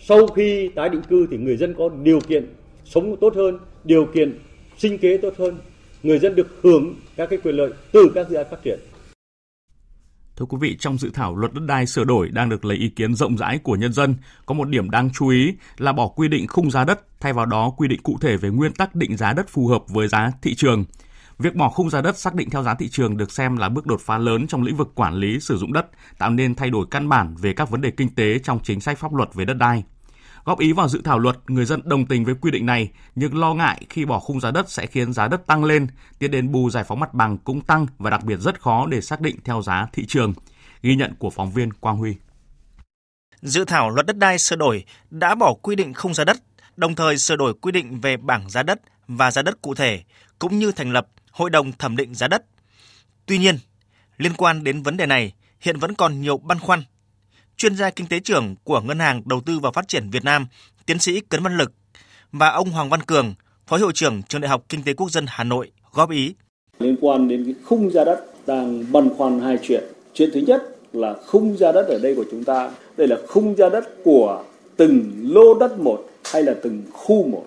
[0.00, 2.46] Sau khi tái định cư thì người dân có điều kiện
[2.84, 4.38] sống tốt hơn, điều kiện
[4.78, 5.56] sinh kế tốt hơn.
[6.02, 8.78] Người dân được hưởng các cái quyền lợi từ các dự án phát triển.
[10.36, 12.88] Thưa quý vị, trong dự thảo luật đất đai sửa đổi đang được lấy ý
[12.88, 14.14] kiến rộng rãi của nhân dân,
[14.46, 17.46] có một điểm đáng chú ý là bỏ quy định khung giá đất, thay vào
[17.46, 20.32] đó quy định cụ thể về nguyên tắc định giá đất phù hợp với giá
[20.42, 20.84] thị trường.
[21.38, 23.86] Việc bỏ khung giá đất xác định theo giá thị trường được xem là bước
[23.86, 25.86] đột phá lớn trong lĩnh vực quản lý sử dụng đất,
[26.18, 28.98] tạo nên thay đổi căn bản về các vấn đề kinh tế trong chính sách
[28.98, 29.84] pháp luật về đất đai.
[30.44, 33.38] Góp ý vào dự thảo luật, người dân đồng tình với quy định này nhưng
[33.38, 35.86] lo ngại khi bỏ khung giá đất sẽ khiến giá đất tăng lên,
[36.18, 39.00] tiền đền bù giải phóng mặt bằng cũng tăng và đặc biệt rất khó để
[39.00, 40.34] xác định theo giá thị trường.
[40.82, 42.14] Ghi nhận của phóng viên Quang Huy.
[43.42, 46.36] Dự thảo luật đất đai sửa đổi đã bỏ quy định khung giá đất,
[46.76, 50.02] đồng thời sửa đổi quy định về bảng giá đất và giá đất cụ thể,
[50.38, 52.44] cũng như thành lập hội đồng thẩm định giá đất.
[53.26, 53.58] Tuy nhiên,
[54.16, 56.82] liên quan đến vấn đề này, hiện vẫn còn nhiều băn khoăn
[57.56, 60.46] chuyên gia kinh tế trưởng của Ngân hàng Đầu tư và Phát triển Việt Nam,
[60.86, 61.72] tiến sĩ Cấn Văn Lực
[62.32, 63.34] và ông Hoàng Văn Cường,
[63.66, 66.34] Phó hiệu trưởng Trường Đại học Kinh tế Quốc dân Hà Nội góp ý.
[66.78, 69.84] Liên quan đến cái khung giá đất đang băn khoăn hai chuyện.
[70.14, 73.56] Chuyện thứ nhất là khung giá đất ở đây của chúng ta, đây là khung
[73.56, 74.44] giá đất của
[74.76, 77.44] từng lô đất một hay là từng khu một.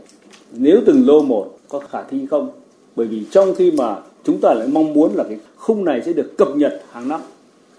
[0.51, 2.51] Nếu từng lô một có khả thi không?
[2.95, 6.13] Bởi vì trong khi mà chúng ta lại mong muốn là cái khung này sẽ
[6.13, 7.21] được cập nhật hàng năm.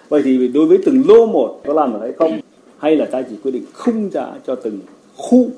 [0.08, 2.40] Vậy thì đối với từng lô một có làm được hay không?
[2.78, 4.78] Hay là ta chỉ quyết định khung giá cho từng
[5.16, 5.50] khu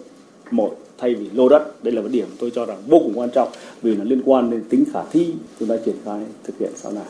[0.51, 1.85] một thay vì lô đất?
[1.85, 3.49] Đây là một điểm tôi cho rằng vô cùng quan trọng
[3.83, 6.93] vì nó liên quan đến tính khả thi chúng ta triển khai thực hiện sau
[6.93, 7.05] này.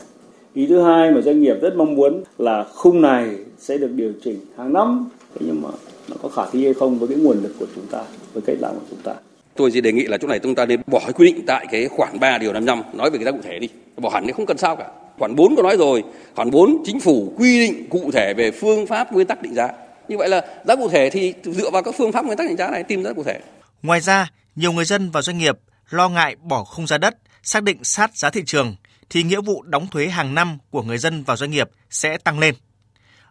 [0.53, 4.11] Ý thứ hai mà doanh nghiệp rất mong muốn là khung này sẽ được điều
[4.23, 5.09] chỉnh hàng năm.
[5.35, 5.69] Thế nhưng mà
[6.09, 8.57] nó có khả thi hay không với cái nguồn lực của chúng ta, với cách
[8.59, 9.15] làm của chúng ta?
[9.55, 11.87] Tôi chỉ đề nghị là chỗ này chúng ta nên bỏ quy định tại cái
[11.87, 13.69] khoản 3 điều 55 nói về cái giá cụ thể đi.
[13.97, 16.03] Bỏ hẳn thì không cần sao cả khoản 4 có nói rồi
[16.35, 19.69] khoản 4 chính phủ quy định cụ thể về phương pháp nguyên tắc định giá
[20.07, 22.57] như vậy là giá cụ thể thì dựa vào các phương pháp nguyên tắc định
[22.57, 23.39] giá này tìm giá cụ thể
[23.83, 25.57] Ngoài ra, nhiều người dân và doanh nghiệp
[25.89, 28.75] lo ngại bỏ khung giá đất, xác định sát giá thị trường
[29.09, 32.39] thì nghĩa vụ đóng thuế hàng năm của người dân và doanh nghiệp sẽ tăng
[32.39, 32.55] lên.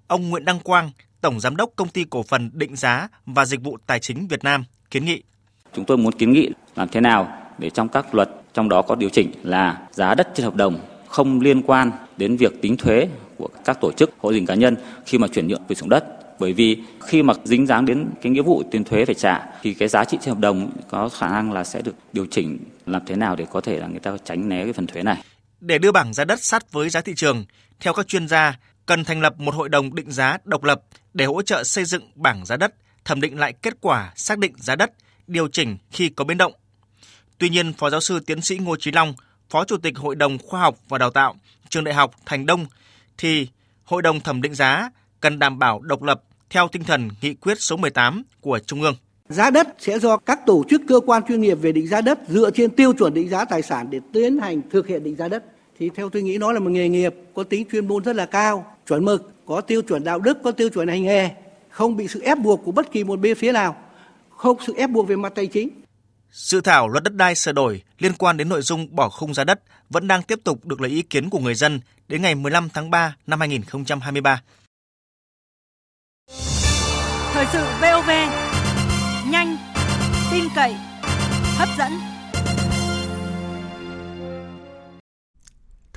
[0.06, 3.62] Ông Nguyễn Đăng Quang, Tổng Giám đốc Công ty Cổ phần Định giá và Dịch
[3.62, 5.22] vụ Tài chính Việt Nam kiến nghị.
[5.74, 8.94] Chúng tôi muốn kiến nghị làm thế nào để trong các luật trong đó có
[8.94, 13.08] điều chỉnh là giá đất trên hợp đồng không liên quan đến việc tính thuế
[13.36, 15.80] của các tổ chức hộ gia đình cá nhân khi mà chuyển nhượng quyền sử
[15.80, 16.04] dụng đất
[16.38, 19.74] bởi vì khi mà dính dáng đến cái nghĩa vụ tiền thuế phải trả thì
[19.74, 23.02] cái giá trị trên hợp đồng có khả năng là sẽ được điều chỉnh làm
[23.06, 25.22] thế nào để có thể là người ta tránh né cái phần thuế này.
[25.60, 27.44] Để đưa bảng giá đất sát với giá thị trường,
[27.80, 30.82] theo các chuyên gia, cần thành lập một hội đồng định giá độc lập
[31.14, 34.52] để hỗ trợ xây dựng bảng giá đất, thẩm định lại kết quả xác định
[34.56, 34.90] giá đất,
[35.26, 36.52] điều chỉnh khi có biến động.
[37.38, 39.14] Tuy nhiên, Phó giáo sư tiến sĩ Ngô Chí Long,
[39.50, 41.34] Phó Chủ tịch Hội đồng Khoa học và Đào tạo,
[41.68, 42.66] Trường Đại học Thành Đông,
[43.18, 43.48] thì
[43.84, 47.60] Hội đồng thẩm định giá cần đảm bảo độc lập theo tinh thần nghị quyết
[47.60, 48.94] số 18 của Trung ương.
[49.28, 52.18] Giá đất sẽ do các tổ chức cơ quan chuyên nghiệp về định giá đất
[52.28, 55.28] dựa trên tiêu chuẩn định giá tài sản để tiến hành thực hiện định giá
[55.28, 55.44] đất.
[55.78, 58.26] Thì theo tôi nghĩ nó là một nghề nghiệp có tính chuyên môn rất là
[58.26, 61.30] cao, chuẩn mực, có tiêu chuẩn đạo đức, có tiêu chuẩn hành nghề,
[61.68, 63.76] không bị sự ép buộc của bất kỳ một bên phía nào,
[64.30, 65.68] không sự ép buộc về mặt tài chính.
[66.30, 69.44] Dự thảo luật đất đai sửa đổi liên quan đến nội dung bỏ khung giá
[69.44, 69.60] đất
[69.90, 72.90] vẫn đang tiếp tục được lấy ý kiến của người dân đến ngày 15 tháng
[72.90, 74.42] 3 năm 2023.
[77.32, 78.10] Thời sự VOV
[79.30, 79.56] nhanh,
[80.30, 80.74] tin cậy,
[81.56, 82.17] hấp dẫn.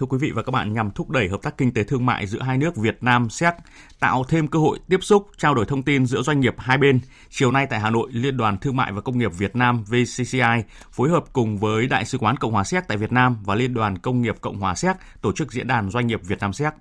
[0.01, 2.27] Thưa quý vị và các bạn, nhằm thúc đẩy hợp tác kinh tế thương mại
[2.27, 3.53] giữa hai nước Việt Nam Séc,
[3.99, 6.99] tạo thêm cơ hội tiếp xúc, trao đổi thông tin giữa doanh nghiệp hai bên,
[7.29, 10.63] chiều nay tại Hà Nội, Liên đoàn Thương mại và Công nghiệp Việt Nam VCCI
[10.91, 13.73] phối hợp cùng với Đại sứ quán Cộng hòa Séc tại Việt Nam và Liên
[13.73, 16.73] đoàn Công nghiệp Cộng hòa Séc tổ chức diễn đàn doanh nghiệp Việt Nam Séc.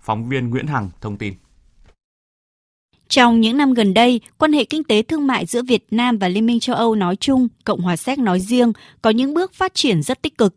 [0.00, 1.34] Phóng viên Nguyễn Hằng thông tin.
[3.08, 6.28] Trong những năm gần đây, quan hệ kinh tế thương mại giữa Việt Nam và
[6.28, 9.74] Liên minh châu Âu nói chung, Cộng hòa Séc nói riêng có những bước phát
[9.74, 10.54] triển rất tích cực.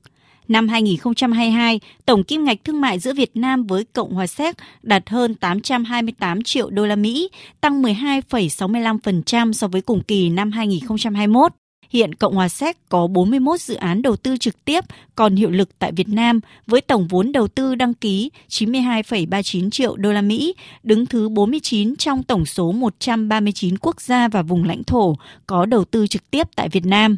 [0.51, 5.09] Năm 2022, tổng kim ngạch thương mại giữa Việt Nam với Cộng hòa Séc đạt
[5.09, 7.29] hơn 828 triệu đô la Mỹ,
[7.61, 11.51] tăng 12,65% so với cùng kỳ năm 2021.
[11.89, 14.83] Hiện Cộng hòa Séc có 41 dự án đầu tư trực tiếp
[15.15, 19.95] còn hiệu lực tại Việt Nam với tổng vốn đầu tư đăng ký 92,39 triệu
[19.95, 24.83] đô la Mỹ, đứng thứ 49 trong tổng số 139 quốc gia và vùng lãnh
[24.83, 25.15] thổ
[25.47, 27.17] có đầu tư trực tiếp tại Việt Nam.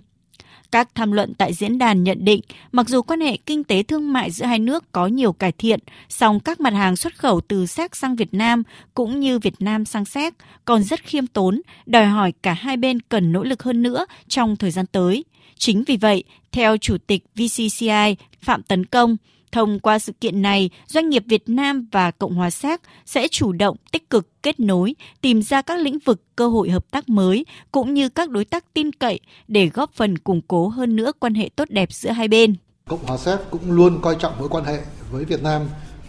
[0.74, 4.14] Các tham luận tại diễn đàn nhận định, mặc dù quan hệ kinh tế thương
[4.14, 7.66] mại giữa hai nước có nhiều cải thiện, song các mặt hàng xuất khẩu từ
[7.66, 10.34] Séc sang Việt Nam cũng như Việt Nam sang Séc
[10.66, 14.56] còn rất khiêm tốn, đòi hỏi cả hai bên cần nỗ lực hơn nữa trong
[14.56, 15.24] thời gian tới.
[15.58, 19.18] Chính vì vậy, theo Chủ tịch VCCI Phạm Tấn Công,
[19.54, 23.52] Thông qua sự kiện này, doanh nghiệp Việt Nam và Cộng hòa Séc sẽ chủ
[23.52, 27.46] động tích cực kết nối, tìm ra các lĩnh vực cơ hội hợp tác mới
[27.72, 31.34] cũng như các đối tác tin cậy để góp phần củng cố hơn nữa quan
[31.34, 32.56] hệ tốt đẹp giữa hai bên.
[32.88, 34.80] Cộng hòa Séc cũng luôn coi trọng mối quan hệ
[35.12, 35.62] với Việt Nam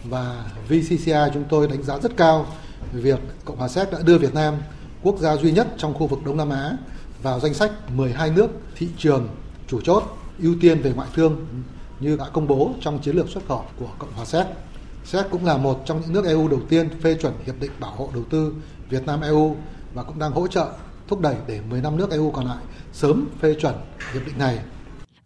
[0.03, 2.45] và VCCI chúng tôi đánh giá rất cao
[2.93, 4.53] việc Cộng hòa Séc đã đưa Việt Nam,
[5.03, 6.77] quốc gia duy nhất trong khu vực Đông Nam Á,
[7.23, 9.29] vào danh sách 12 nước thị trường
[9.67, 10.03] chủ chốt
[10.41, 11.45] ưu tiên về ngoại thương
[11.99, 14.45] như đã công bố trong chiến lược xuất khẩu của Cộng hòa Séc.
[15.05, 17.91] Séc cũng là một trong những nước EU đầu tiên phê chuẩn hiệp định bảo
[17.91, 18.53] hộ đầu tư
[18.89, 19.55] Việt Nam EU
[19.93, 20.71] và cũng đang hỗ trợ
[21.07, 23.75] thúc đẩy để 15 nước EU còn lại sớm phê chuẩn
[24.13, 24.59] hiệp định này.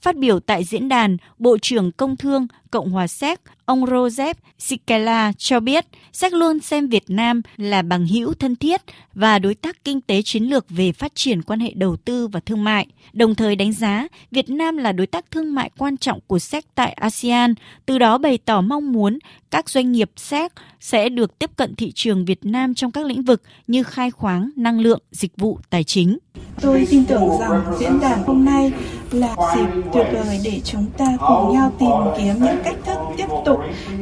[0.01, 5.31] Phát biểu tại diễn đàn, Bộ trưởng Công Thương Cộng hòa Séc, ông Rosep Sikela
[5.37, 8.81] cho biết Séc luôn xem Việt Nam là bằng hữu thân thiết
[9.13, 12.39] và đối tác kinh tế chiến lược về phát triển quan hệ đầu tư và
[12.39, 16.19] thương mại, đồng thời đánh giá Việt Nam là đối tác thương mại quan trọng
[16.27, 17.53] của Séc tại ASEAN,
[17.85, 19.19] từ đó bày tỏ mong muốn
[19.51, 23.23] các doanh nghiệp Séc sẽ được tiếp cận thị trường Việt Nam trong các lĩnh
[23.23, 26.17] vực như khai khoáng, năng lượng, dịch vụ, tài chính.
[26.61, 28.71] Tôi tin tưởng rằng diễn đàn hôm nay
[29.11, 33.27] là dịp tuyệt vời để chúng ta cùng nhau tìm kiếm những cách thức tiếp
[33.45, 33.59] tục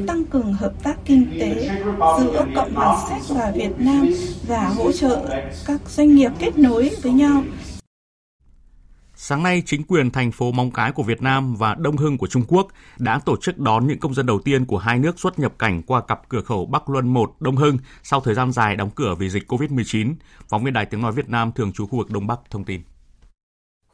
[0.08, 1.70] tăng cường hợp tác kinh tế
[2.20, 4.10] giữa Cộng hòa Séc và Việt Nam
[4.48, 5.26] và hỗ trợ
[5.66, 7.44] các doanh nghiệp kết nối với nhau
[9.20, 12.28] Sáng nay, chính quyền thành phố Móng Cái của Việt Nam và Đông Hưng của
[12.28, 12.68] Trung Quốc
[12.98, 15.82] đã tổ chức đón những công dân đầu tiên của hai nước xuất nhập cảnh
[15.82, 19.16] qua cặp cửa khẩu Bắc Luân 1 Đông Hưng sau thời gian dài đóng cửa
[19.20, 20.14] vì dịch COVID-19.
[20.50, 22.82] Phóng viên Đài Tiếng Nói Việt Nam thường trú khu vực Đông Bắc thông tin.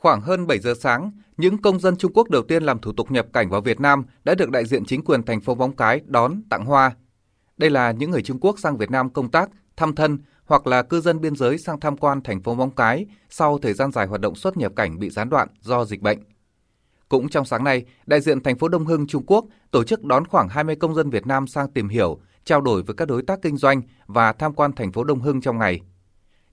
[0.03, 3.11] Khoảng hơn 7 giờ sáng, những công dân Trung Quốc đầu tiên làm thủ tục
[3.11, 6.01] nhập cảnh vào Việt Nam đã được đại diện chính quyền thành phố Móng Cái
[6.05, 6.95] đón tặng hoa.
[7.57, 10.83] Đây là những người Trung Quốc sang Việt Nam công tác, thăm thân hoặc là
[10.83, 14.07] cư dân biên giới sang tham quan thành phố Móng Cái sau thời gian dài
[14.07, 16.19] hoạt động xuất nhập cảnh bị gián đoạn do dịch bệnh.
[17.09, 20.27] Cũng trong sáng nay, đại diện thành phố Đông Hưng Trung Quốc tổ chức đón
[20.27, 23.39] khoảng 20 công dân Việt Nam sang tìm hiểu, trao đổi với các đối tác
[23.41, 25.81] kinh doanh và tham quan thành phố Đông Hưng trong ngày.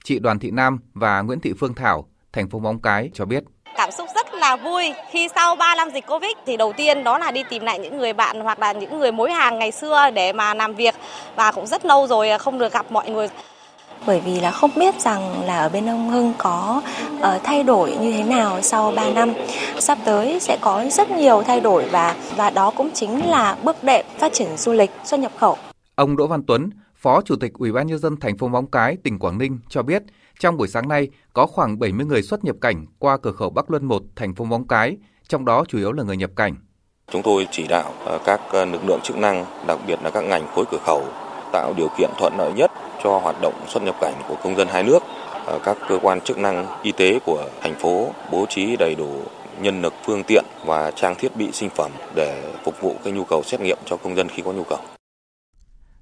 [0.04, 3.44] Chị Đoàn Thị Nam và Nguyễn Thị Phương Thảo, thành phố Móng Cái cho biết.
[3.76, 7.18] Cảm xúc rất là vui khi sau 3 năm dịch Covid thì đầu tiên đó
[7.18, 10.10] là đi tìm lại những người bạn hoặc là những người mối hàng ngày xưa
[10.14, 10.94] để mà làm việc
[11.36, 13.28] và cũng rất lâu rồi không được gặp mọi người
[14.06, 16.82] bởi vì là không biết rằng là ở bên ông Hưng có
[17.16, 19.32] uh, thay đổi như thế nào sau 3 năm.
[19.78, 23.84] Sắp tới sẽ có rất nhiều thay đổi và và đó cũng chính là bước
[23.84, 25.56] đệm phát triển du lịch xuất nhập khẩu.
[25.94, 28.96] Ông Đỗ Văn Tuấn, Phó Chủ tịch Ủy ban nhân dân thành phố Móng Cái,
[29.04, 30.02] tỉnh Quảng Ninh cho biết,
[30.40, 33.70] trong buổi sáng nay có khoảng 70 người xuất nhập cảnh qua cửa khẩu Bắc
[33.70, 34.96] Luân 1, thành phố Móng Cái,
[35.28, 36.54] trong đó chủ yếu là người nhập cảnh.
[37.12, 40.20] Chúng tôi chỉ đạo ờ, các ờ, lực lượng chức năng, đặc biệt là các
[40.20, 41.04] ngành khối cửa khẩu
[41.52, 42.70] tạo điều kiện thuận lợi nhất
[43.04, 44.98] cho hoạt động xuất nhập cảnh của công dân hai nước.
[45.46, 49.22] Ờ, các cơ quan chức năng y tế của thành phố bố trí đầy đủ
[49.60, 53.24] nhân lực phương tiện và trang thiết bị sinh phẩm để phục vụ cái nhu
[53.24, 54.78] cầu xét nghiệm cho công dân khi có nhu cầu.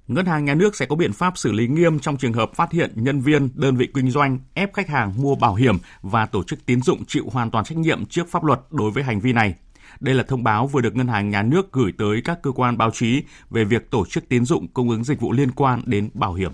[0.09, 2.71] Ngân hàng nhà nước sẽ có biện pháp xử lý nghiêm trong trường hợp phát
[2.71, 6.43] hiện nhân viên, đơn vị kinh doanh ép khách hàng mua bảo hiểm và tổ
[6.43, 9.33] chức tín dụng chịu hoàn toàn trách nhiệm trước pháp luật đối với hành vi
[9.33, 9.55] này.
[9.99, 12.77] Đây là thông báo vừa được Ngân hàng Nhà nước gửi tới các cơ quan
[12.77, 16.09] báo chí về việc tổ chức tín dụng cung ứng dịch vụ liên quan đến
[16.13, 16.51] bảo hiểm.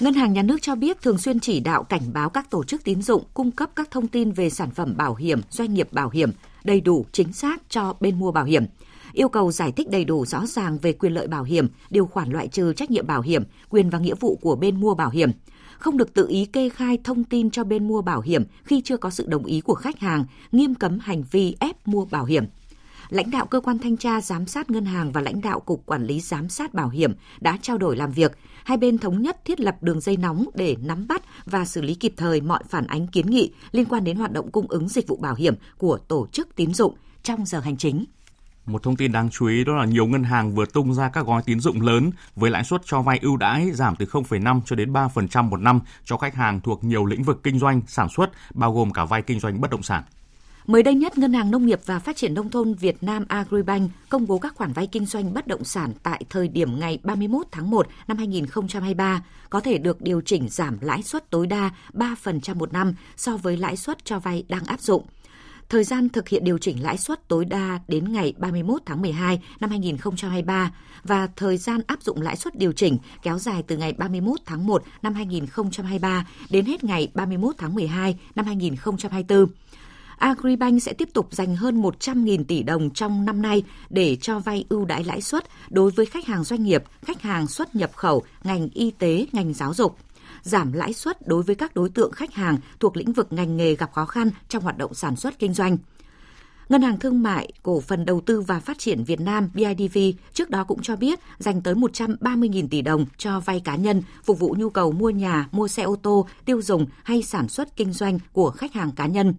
[0.00, 2.84] Ngân hàng Nhà nước cho biết thường xuyên chỉ đạo cảnh báo các tổ chức
[2.84, 6.10] tín dụng cung cấp các thông tin về sản phẩm bảo hiểm, doanh nghiệp bảo
[6.10, 6.32] hiểm
[6.64, 8.64] đầy đủ chính xác cho bên mua bảo hiểm
[9.14, 12.30] yêu cầu giải thích đầy đủ rõ ràng về quyền lợi bảo hiểm, điều khoản
[12.30, 15.30] loại trừ trách nhiệm bảo hiểm, quyền và nghĩa vụ của bên mua bảo hiểm,
[15.78, 18.96] không được tự ý kê khai thông tin cho bên mua bảo hiểm khi chưa
[18.96, 22.44] có sự đồng ý của khách hàng, nghiêm cấm hành vi ép mua bảo hiểm.
[23.08, 26.06] Lãnh đạo cơ quan thanh tra giám sát ngân hàng và lãnh đạo cục quản
[26.06, 29.60] lý giám sát bảo hiểm đã trao đổi làm việc, hai bên thống nhất thiết
[29.60, 33.06] lập đường dây nóng để nắm bắt và xử lý kịp thời mọi phản ánh
[33.06, 36.26] kiến nghị liên quan đến hoạt động cung ứng dịch vụ bảo hiểm của tổ
[36.32, 38.04] chức tín dụng trong giờ hành chính.
[38.66, 41.26] Một thông tin đáng chú ý đó là nhiều ngân hàng vừa tung ra các
[41.26, 44.76] gói tín dụng lớn với lãi suất cho vay ưu đãi giảm từ 0,5 cho
[44.76, 48.30] đến 3% một năm cho khách hàng thuộc nhiều lĩnh vực kinh doanh, sản xuất,
[48.54, 50.02] bao gồm cả vay kinh doanh bất động sản.
[50.66, 53.90] Mới đây nhất, Ngân hàng Nông nghiệp và Phát triển Nông thôn Việt Nam Agribank
[54.08, 57.46] công bố các khoản vay kinh doanh bất động sản tại thời điểm ngày 31
[57.52, 62.54] tháng 1 năm 2023 có thể được điều chỉnh giảm lãi suất tối đa 3%
[62.54, 65.06] một năm so với lãi suất cho vay đang áp dụng.
[65.68, 69.42] Thời gian thực hiện điều chỉnh lãi suất tối đa đến ngày 31 tháng 12
[69.60, 70.72] năm 2023
[71.04, 74.66] và thời gian áp dụng lãi suất điều chỉnh kéo dài từ ngày 31 tháng
[74.66, 79.46] 1 năm 2023 đến hết ngày 31 tháng 12 năm 2024.
[80.18, 84.64] Agribank sẽ tiếp tục dành hơn 100.000 tỷ đồng trong năm nay để cho vay
[84.68, 88.22] ưu đãi lãi suất đối với khách hàng doanh nghiệp, khách hàng xuất nhập khẩu,
[88.44, 89.96] ngành y tế, ngành giáo dục
[90.44, 93.74] giảm lãi suất đối với các đối tượng khách hàng thuộc lĩnh vực ngành nghề
[93.74, 95.78] gặp khó khăn trong hoạt động sản xuất kinh doanh.
[96.68, 99.98] Ngân hàng Thương mại, Cổ phần Đầu tư và Phát triển Việt Nam BIDV
[100.32, 104.38] trước đó cũng cho biết dành tới 130.000 tỷ đồng cho vay cá nhân phục
[104.38, 107.92] vụ nhu cầu mua nhà, mua xe ô tô, tiêu dùng hay sản xuất kinh
[107.92, 109.34] doanh của khách hàng cá nhân,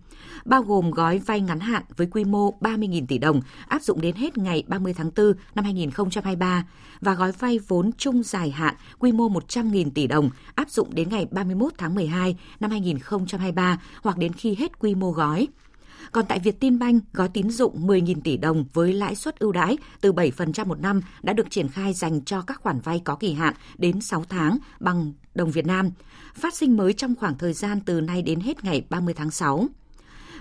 [0.46, 4.16] bao gồm gói vay ngắn hạn với quy mô 30.000 tỷ đồng áp dụng đến
[4.16, 6.68] hết ngày 30 tháng 4 năm 2023
[7.02, 11.10] và gói vay vốn chung dài hạn quy mô 100.000 tỷ đồng áp dụng đến
[11.10, 15.48] ngày 31 tháng 12 năm 2023 hoặc đến khi hết quy mô gói.
[16.12, 19.52] Còn tại việc tin banh gói tín dụng 10.000 tỷ đồng với lãi suất ưu
[19.52, 23.16] đãi từ 7% một năm đã được triển khai dành cho các khoản vay có
[23.16, 25.92] kỳ hạn đến 6 tháng bằng đồng Việt Nam,
[26.34, 29.68] phát sinh mới trong khoảng thời gian từ nay đến hết ngày 30 tháng 6.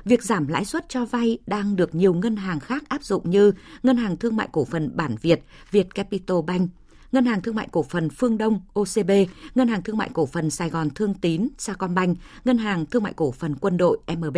[0.05, 3.53] Việc giảm lãi suất cho vay đang được nhiều ngân hàng khác áp dụng như
[3.83, 6.71] Ngân hàng Thương mại Cổ phần Bản Việt, Việt Capital Bank,
[7.15, 9.11] Ngân hàng Thương mại Cổ phần Phương Đông OCB,
[9.55, 13.13] Ngân hàng Thương mại Cổ phần Sài Gòn Thương Tín Sacombank, Ngân hàng Thương mại
[13.17, 14.37] Cổ phần Quân đội MB,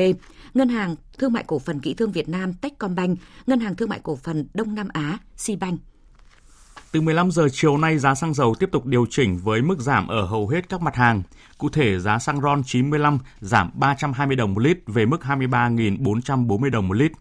[0.54, 4.00] Ngân hàng Thương mại Cổ phần Kỹ thương Việt Nam Techcombank, Ngân hàng Thương mại
[4.02, 5.80] Cổ phần Đông Nam Á Sibank.
[6.92, 10.08] Từ 15 giờ chiều nay, giá xăng dầu tiếp tục điều chỉnh với mức giảm
[10.08, 11.22] ở hầu hết các mặt hàng.
[11.58, 16.88] Cụ thể, giá xăng RON 95 giảm 320 đồng một lít về mức 23.440 đồng
[16.88, 17.12] một lít.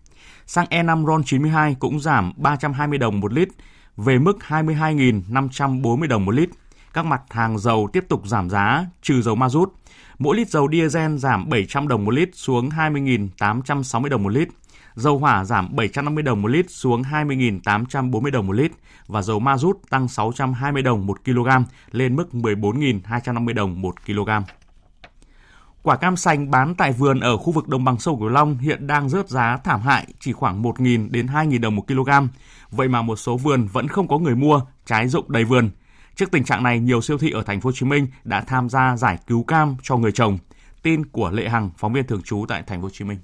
[0.45, 3.49] Xăng E5 RON 92 cũng giảm 320 đồng một lít
[3.97, 6.49] về mức 22.540 đồng một lít.
[6.93, 9.73] Các mặt hàng dầu tiếp tục giảm giá, trừ dầu ma rút.
[10.19, 14.47] Mỗi lít dầu diesel giảm 700 đồng một lít xuống 20.860 đồng một lít.
[14.95, 18.71] Dầu hỏa giảm 750 đồng một lít xuống 20.840 đồng một lít
[19.07, 21.49] và dầu ma rút tăng 620 đồng một kg,
[21.91, 24.29] lên mức 14.250 đồng một kg.
[25.85, 28.87] Quả cam sành bán tại vườn ở khu vực đồng bằng sông Cửu Long hiện
[28.87, 32.09] đang rớt giá thảm hại, chỉ khoảng 1.000 đến 2.000 đồng một kg.
[32.75, 35.69] Vậy mà một số vườn vẫn không có người mua, trái rụng đầy vườn.
[36.15, 38.69] Trước tình trạng này, nhiều siêu thị ở thành phố Hồ Chí Minh đã tham
[38.69, 40.37] gia giải cứu cam cho người trồng.
[40.83, 43.17] Tin của Lệ Hằng, phóng viên thường trú tại thành phố Hồ Chí Minh.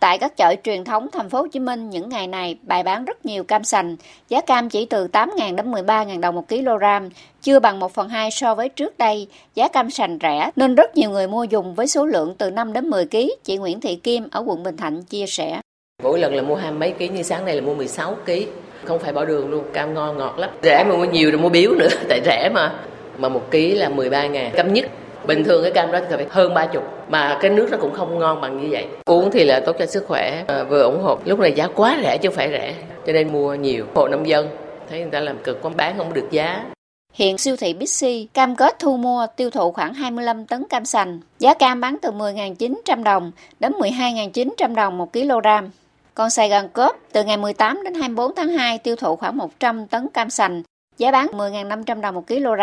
[0.00, 3.04] Tại các chợ truyền thống thành phố Hồ Chí Minh những ngày này bày bán
[3.04, 3.96] rất nhiều cam sành,
[4.28, 7.08] giá cam chỉ từ 8.000 đến 13.000 đồng một kg,
[7.42, 9.28] chưa bằng 1 phần 2 so với trước đây.
[9.54, 12.72] Giá cam sành rẻ nên rất nhiều người mua dùng với số lượng từ 5
[12.72, 13.16] đến 10 kg.
[13.44, 15.60] Chị Nguyễn Thị Kim ở quận Bình Thạnh chia sẻ.
[16.02, 18.46] Mỗi lần là mua hai mấy ký như sáng nay là mua 16 ký
[18.84, 20.50] Không phải bỏ đường luôn, cam ngon ngọt lắm.
[20.62, 22.72] Rẻ mà mua nhiều rồi mua biếu nữa, tại rẻ mà.
[23.18, 24.50] Mà một ký là 13 ngàn.
[24.54, 24.86] Cam nhất
[25.26, 28.18] bình thường cái cam đó phải hơn ba chục mà cái nước nó cũng không
[28.18, 31.18] ngon bằng như vậy uống thì là tốt cho sức khỏe à, vừa ủng hộ
[31.24, 32.74] lúc này giá quá rẻ chứ không phải rẻ
[33.06, 34.48] cho nên mua nhiều hộ nông dân
[34.90, 36.64] thấy người ta làm cực quá bán không được giá
[37.12, 41.20] Hiện siêu thị Bixi cam kết thu mua tiêu thụ khoảng 25 tấn cam sành.
[41.38, 45.46] Giá cam bán từ 10.900 đồng đến 12.900 đồng một kg.
[46.14, 49.86] Còn Sài Gòn Cốp từ ngày 18 đến 24 tháng 2 tiêu thụ khoảng 100
[49.86, 50.62] tấn cam sành
[50.98, 52.60] giá bán 10.500 đồng một kg.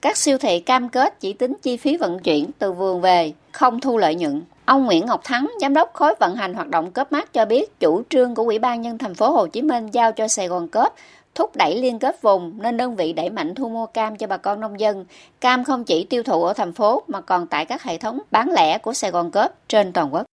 [0.00, 3.80] Các siêu thị cam kết chỉ tính chi phí vận chuyển từ vườn về, không
[3.80, 4.42] thu lợi nhuận.
[4.64, 7.80] Ông Nguyễn Ngọc Thắng, giám đốc khối vận hành hoạt động cớp mát cho biết,
[7.80, 10.68] chủ trương của Ủy ban nhân thành phố Hồ Chí Minh giao cho Sài Gòn
[10.68, 10.92] Cớp
[11.34, 14.36] thúc đẩy liên kết vùng nên đơn vị đẩy mạnh thu mua cam cho bà
[14.36, 15.04] con nông dân.
[15.40, 18.52] Cam không chỉ tiêu thụ ở thành phố mà còn tại các hệ thống bán
[18.52, 20.27] lẻ của Sài Gòn Cớp trên toàn quốc.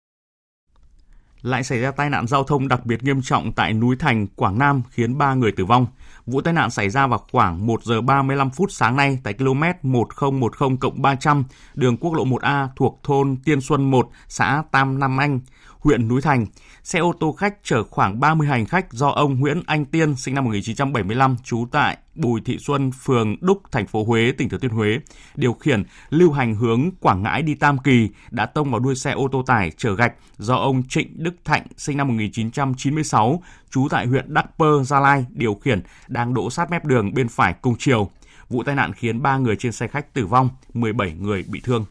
[1.42, 4.60] Lại xảy ra tai nạn giao thông đặc biệt nghiêm trọng tại núi Thành, Quảng
[4.60, 5.88] Nam khiến 3 người tử vong.
[6.26, 9.64] Vụ tai nạn xảy ra vào khoảng 1 giờ 35 phút sáng nay tại km
[9.82, 11.44] 1010 300
[11.76, 15.40] đường quốc lộ 1A thuộc thôn Tiên Xuân 1, xã Tam Nam Anh,
[15.80, 16.46] huyện Núi Thành.
[16.84, 20.36] Xe ô tô khách chở khoảng 30 hành khách do ông Nguyễn Anh Tiên sinh
[20.36, 24.72] năm 1975 trú tại Bùi Thị Xuân, phường Đúc, thành phố Huế, tỉnh Thừa Thiên
[24.72, 25.00] Huế,
[25.36, 29.12] điều khiển lưu hành hướng Quảng Ngãi đi Tam Kỳ đã tông vào đuôi xe
[29.12, 34.06] ô tô tải chở gạch do ông Trịnh Đức Thạnh sinh năm 1996 trú tại
[34.08, 37.76] huyện Đắc Pơ, Gia Lai điều khiển đang đỗ sát mép đường bên phải cùng
[37.80, 38.10] chiều.
[38.50, 41.86] Vụ tai nạn khiến 3 người trên xe khách tử vong, 17 người bị thương.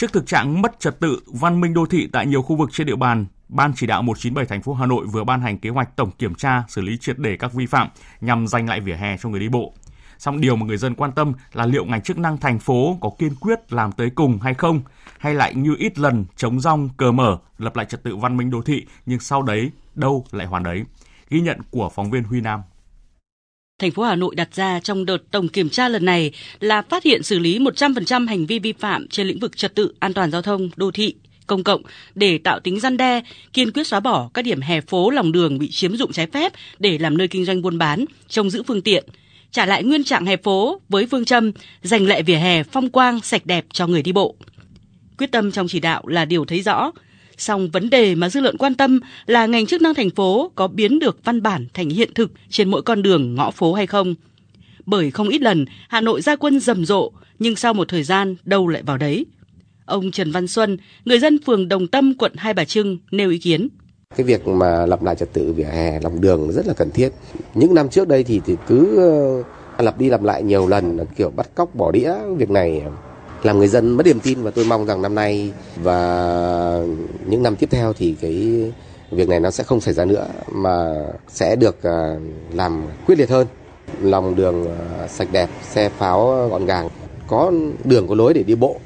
[0.00, 2.86] Trước thực trạng mất trật tự, văn minh đô thị tại nhiều khu vực trên
[2.86, 5.96] địa bàn, Ban chỉ đạo 197 thành phố Hà Nội vừa ban hành kế hoạch
[5.96, 7.88] tổng kiểm tra xử lý triệt để các vi phạm
[8.20, 9.74] nhằm giành lại vỉa hè cho người đi bộ.
[10.18, 13.10] Song điều mà người dân quan tâm là liệu ngành chức năng thành phố có
[13.18, 14.80] kiên quyết làm tới cùng hay không,
[15.18, 18.50] hay lại như ít lần chống rong cờ mở lập lại trật tự văn minh
[18.50, 20.84] đô thị nhưng sau đấy đâu lại hoàn đấy.
[21.30, 22.60] Ghi nhận của phóng viên Huy Nam
[23.80, 27.04] thành phố Hà Nội đặt ra trong đợt tổng kiểm tra lần này là phát
[27.04, 30.30] hiện xử lý 100% hành vi vi phạm trên lĩnh vực trật tự an toàn
[30.30, 31.14] giao thông đô thị
[31.46, 31.82] công cộng
[32.14, 33.20] để tạo tính răn đe,
[33.52, 36.52] kiên quyết xóa bỏ các điểm hè phố lòng đường bị chiếm dụng trái phép
[36.78, 39.04] để làm nơi kinh doanh buôn bán, trông giữ phương tiện,
[39.50, 41.52] trả lại nguyên trạng hè phố với phương châm
[41.82, 44.34] giành lại vỉa hè phong quang sạch đẹp cho người đi bộ.
[45.18, 46.92] Quyết tâm trong chỉ đạo là điều thấy rõ,
[47.40, 50.68] Song vấn đề mà dư luận quan tâm là ngành chức năng thành phố có
[50.68, 54.14] biến được văn bản thành hiện thực trên mỗi con đường ngõ phố hay không.
[54.86, 58.36] Bởi không ít lần Hà Nội ra quân rầm rộ, nhưng sau một thời gian
[58.44, 59.26] đâu lại vào đấy.
[59.84, 63.38] Ông Trần Văn Xuân, người dân phường Đồng Tâm, quận Hai Bà Trưng nêu ý
[63.38, 63.68] kiến.
[64.16, 67.08] Cái việc mà lập lại trật tự vỉa hè lòng đường rất là cần thiết.
[67.54, 68.96] Những năm trước đây thì, thì cứ
[69.78, 72.82] lập lặp đi lặp lại nhiều lần kiểu bắt cóc bỏ đĩa việc này
[73.42, 76.82] làm người dân mất niềm tin và tôi mong rằng năm nay và
[77.26, 78.72] những năm tiếp theo thì cái
[79.10, 80.94] việc này nó sẽ không xảy ra nữa mà
[81.28, 82.16] sẽ được à,
[82.52, 83.46] làm quyết liệt hơn
[84.02, 84.66] lòng đường
[84.98, 86.88] à, sạch đẹp xe pháo gọn gàng
[87.26, 87.52] có
[87.84, 88.80] đường có lối để đi bộ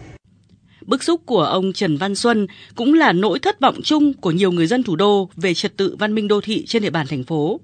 [0.86, 4.52] Bức xúc của ông Trần Văn Xuân cũng là nỗi thất vọng chung của nhiều
[4.52, 7.24] người dân thủ đô về trật tự văn minh đô thị trên địa bàn thành
[7.24, 7.60] phố.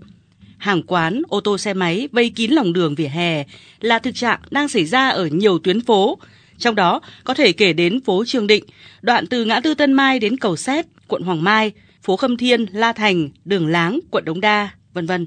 [0.58, 3.44] Hàng quán, ô tô xe máy vây kín lòng đường vỉa hè
[3.80, 6.18] là thực trạng đang xảy ra ở nhiều tuyến phố
[6.60, 8.64] trong đó có thể kể đến phố Trường Định,
[9.02, 12.66] đoạn từ ngã tư Tân Mai đến cầu Xét, quận Hoàng Mai, phố Khâm Thiên,
[12.72, 15.26] La Thành, đường Láng, quận Đống Đa, vân vân.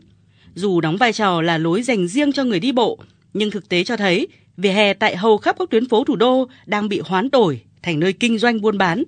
[0.55, 2.99] Dù đóng vai trò là lối dành riêng cho người đi bộ,
[3.33, 4.27] nhưng thực tế cho thấy
[4.57, 7.99] vỉa hè tại hầu khắp các tuyến phố thủ đô đang bị hoán đổi thành
[7.99, 9.03] nơi kinh doanh buôn bán.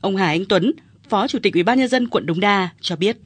[0.00, 0.72] Ông Hà Anh Tuấn,
[1.08, 3.16] Phó Chủ tịch Ủy ban nhân dân quận Đống Đa cho biết.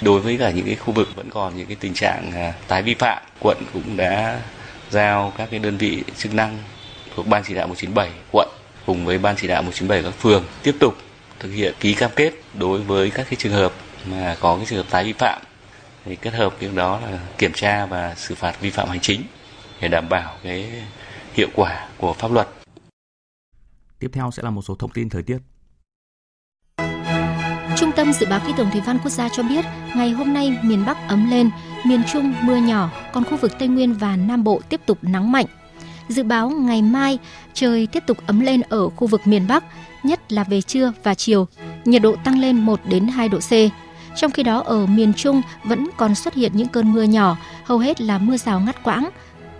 [0.00, 2.82] Đối với cả những cái khu vực vẫn còn những cái tình trạng à, tái
[2.82, 4.42] vi phạm, quận cũng đã
[4.90, 6.58] giao các cái đơn vị chức năng
[7.16, 8.48] thuộc Ban chỉ đạo 197 quận
[8.86, 10.94] cùng với Ban chỉ đạo 197 các phường tiếp tục
[11.38, 13.72] thực hiện ký cam kết đối với các cái trường hợp
[14.06, 15.42] mà có cái trường hợp tái vi phạm
[16.04, 19.22] thì kết hợp việc đó là kiểm tra và xử phạt vi phạm hành chính
[19.80, 20.84] để đảm bảo cái
[21.34, 22.48] hiệu quả của pháp luật.
[23.98, 25.38] Tiếp theo sẽ là một số thông tin thời tiết.
[27.76, 29.64] Trung tâm Dự báo Khí tượng Thủy văn Quốc gia cho biết,
[29.96, 31.50] ngày hôm nay miền Bắc ấm lên,
[31.86, 35.32] miền Trung mưa nhỏ, còn khu vực Tây Nguyên và Nam Bộ tiếp tục nắng
[35.32, 35.46] mạnh.
[36.08, 37.18] Dự báo ngày mai
[37.54, 39.64] trời tiếp tục ấm lên ở khu vực miền Bắc,
[40.02, 41.46] nhất là về trưa và chiều,
[41.84, 43.52] nhiệt độ tăng lên 1 đến 2 độ C.
[44.16, 47.78] Trong khi đó ở miền Trung vẫn còn xuất hiện những cơn mưa nhỏ, hầu
[47.78, 49.10] hết là mưa rào ngắt quãng.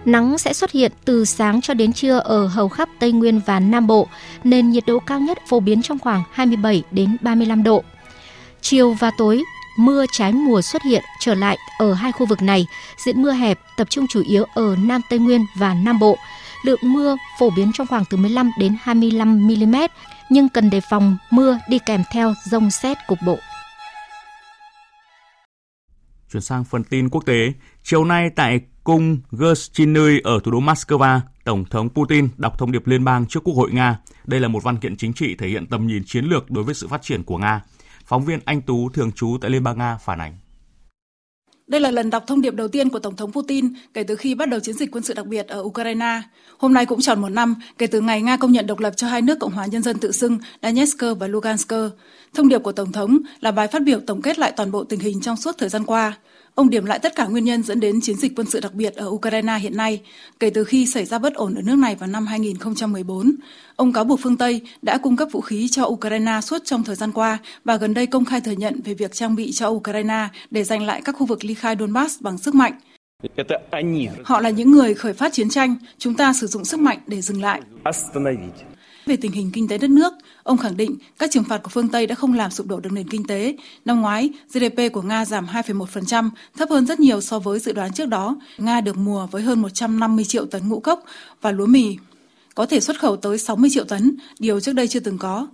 [0.04, 3.60] Nắng sẽ xuất hiện từ sáng cho đến trưa ở hầu khắp Tây Nguyên và
[3.60, 4.08] Nam Bộ,
[4.44, 7.82] nên nhiệt độ cao nhất phổ biến trong khoảng 27 đến 35 độ.
[8.60, 9.42] Chiều và tối,
[9.76, 12.66] mưa trái mùa xuất hiện trở lại ở hai khu vực này,
[13.04, 16.18] diện mưa hẹp tập trung chủ yếu ở Nam Tây Nguyên và Nam Bộ.
[16.64, 19.76] Lượng mưa phổ biến trong khoảng từ 15 đến 25 mm,
[20.30, 23.38] nhưng cần đề phòng mưa đi kèm theo rông xét cục bộ.
[26.32, 27.52] Chuyển sang phần tin quốc tế,
[27.82, 32.86] chiều nay tại cung Gershchiny ở thủ đô Moscow, Tổng thống Putin đọc thông điệp
[32.86, 33.98] liên bang trước Quốc hội Nga.
[34.24, 36.74] Đây là một văn kiện chính trị thể hiện tầm nhìn chiến lược đối với
[36.74, 37.62] sự phát triển của Nga.
[38.12, 40.32] Phóng viên Anh Tú, thường trú tại Liên bang Nga, phản ánh.
[41.66, 44.34] Đây là lần đọc thông điệp đầu tiên của Tổng thống Putin kể từ khi
[44.34, 46.22] bắt đầu chiến dịch quân sự đặc biệt ở Ukraine.
[46.58, 49.06] Hôm nay cũng tròn một năm kể từ ngày Nga công nhận độc lập cho
[49.06, 51.72] hai nước Cộng hòa Nhân dân tự xưng Donetsk và Lugansk.
[52.34, 55.00] Thông điệp của Tổng thống là bài phát biểu tổng kết lại toàn bộ tình
[55.00, 56.16] hình trong suốt thời gian qua.
[56.54, 58.94] Ông điểm lại tất cả nguyên nhân dẫn đến chiến dịch quân sự đặc biệt
[58.94, 60.00] ở Ukraine hiện nay,
[60.40, 63.32] kể từ khi xảy ra bất ổn ở nước này vào năm 2014.
[63.76, 66.96] Ông cáo buộc phương Tây đã cung cấp vũ khí cho Ukraine suốt trong thời
[66.96, 70.28] gian qua và gần đây công khai thừa nhận về việc trang bị cho Ukraine
[70.50, 72.72] để giành lại các khu vực ly khai Donbass bằng sức mạnh.
[74.24, 77.20] Họ là những người khởi phát chiến tranh, chúng ta sử dụng sức mạnh để
[77.20, 77.60] dừng lại.
[79.06, 81.88] Về tình hình kinh tế đất nước, ông khẳng định các trừng phạt của phương
[81.88, 83.56] Tây đã không làm sụp đổ được nền kinh tế.
[83.84, 87.92] Năm ngoái, GDP của Nga giảm 2,1%, thấp hơn rất nhiều so với dự đoán
[87.92, 88.36] trước đó.
[88.58, 91.04] Nga được mùa với hơn 150 triệu tấn ngũ cốc
[91.40, 91.96] và lúa mì,
[92.54, 95.46] có thể xuất khẩu tới 60 triệu tấn, điều trước đây chưa từng có.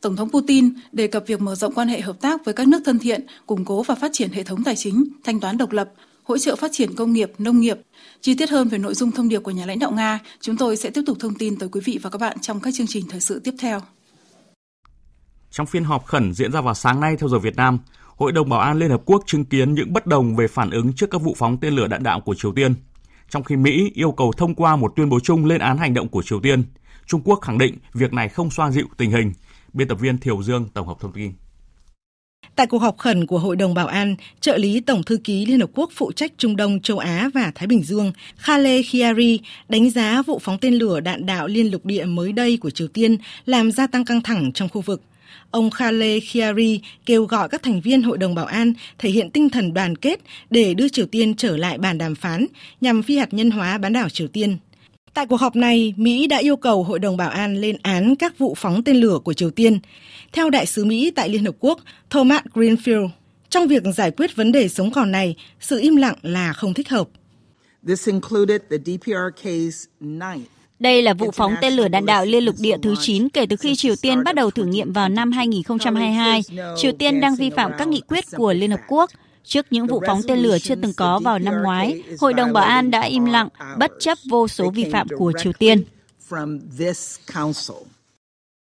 [0.00, 2.82] Tổng thống Putin đề cập việc mở rộng quan hệ hợp tác với các nước
[2.84, 5.92] thân thiện, củng cố và phát triển hệ thống tài chính, thanh toán độc lập,
[6.22, 7.76] hỗ trợ phát triển công nghiệp, nông nghiệp.
[8.20, 10.76] Chi tiết hơn về nội dung thông điệp của nhà lãnh đạo Nga, chúng tôi
[10.76, 13.04] sẽ tiếp tục thông tin tới quý vị và các bạn trong các chương trình
[13.10, 13.80] thời sự tiếp theo.
[15.50, 17.78] Trong phiên họp khẩn diễn ra vào sáng nay theo giờ Việt Nam,
[18.16, 20.92] Hội đồng Bảo an Liên Hợp Quốc chứng kiến những bất đồng về phản ứng
[20.92, 22.74] trước các vụ phóng tên lửa đạn đạo của Triều Tiên.
[23.30, 26.08] Trong khi Mỹ yêu cầu thông qua một tuyên bố chung lên án hành động
[26.08, 26.64] của Triều Tiên,
[27.06, 29.32] Trung Quốc khẳng định việc này không xoa dịu tình hình.
[29.72, 31.32] Biên tập viên Thiều Dương tổng hợp thông tin.
[32.56, 35.60] Tại cuộc họp khẩn của Hội đồng Bảo an, trợ lý Tổng thư ký Liên
[35.60, 39.90] Hợp Quốc phụ trách Trung Đông, Châu Á và Thái Bình Dương Khaled Khiari đánh
[39.90, 43.16] giá vụ phóng tên lửa đạn đạo liên lục địa mới đây của Triều Tiên
[43.46, 45.02] làm gia tăng căng thẳng trong khu vực.
[45.50, 49.50] Ông Khaled Khiari kêu gọi các thành viên Hội đồng Bảo an thể hiện tinh
[49.50, 50.20] thần đoàn kết
[50.50, 52.46] để đưa Triều Tiên trở lại bàn đàm phán
[52.80, 54.56] nhằm phi hạt nhân hóa bán đảo Triều Tiên.
[55.14, 58.38] Tại cuộc họp này, Mỹ đã yêu cầu Hội đồng Bảo an lên án các
[58.38, 59.78] vụ phóng tên lửa của Triều Tiên.
[60.32, 63.08] Theo đại sứ Mỹ tại Liên Hợp Quốc Thomas Greenfield,
[63.48, 66.88] trong việc giải quyết vấn đề sống còn này, sự im lặng là không thích
[66.88, 67.08] hợp.
[70.78, 73.56] Đây là vụ phóng tên lửa đạn đạo liên lục địa thứ 9 kể từ
[73.56, 76.40] khi Triều Tiên bắt đầu thử nghiệm vào năm 2022.
[76.76, 79.10] Triều Tiên đang vi phạm các nghị quyết của Liên Hợp Quốc.
[79.43, 82.63] Trước những vụ phóng tên lửa chưa từng có vào năm ngoái, Hội đồng Bảo
[82.63, 83.47] an đã im lặng,
[83.77, 85.83] bất chấp vô số vi phạm của Triều Tiên.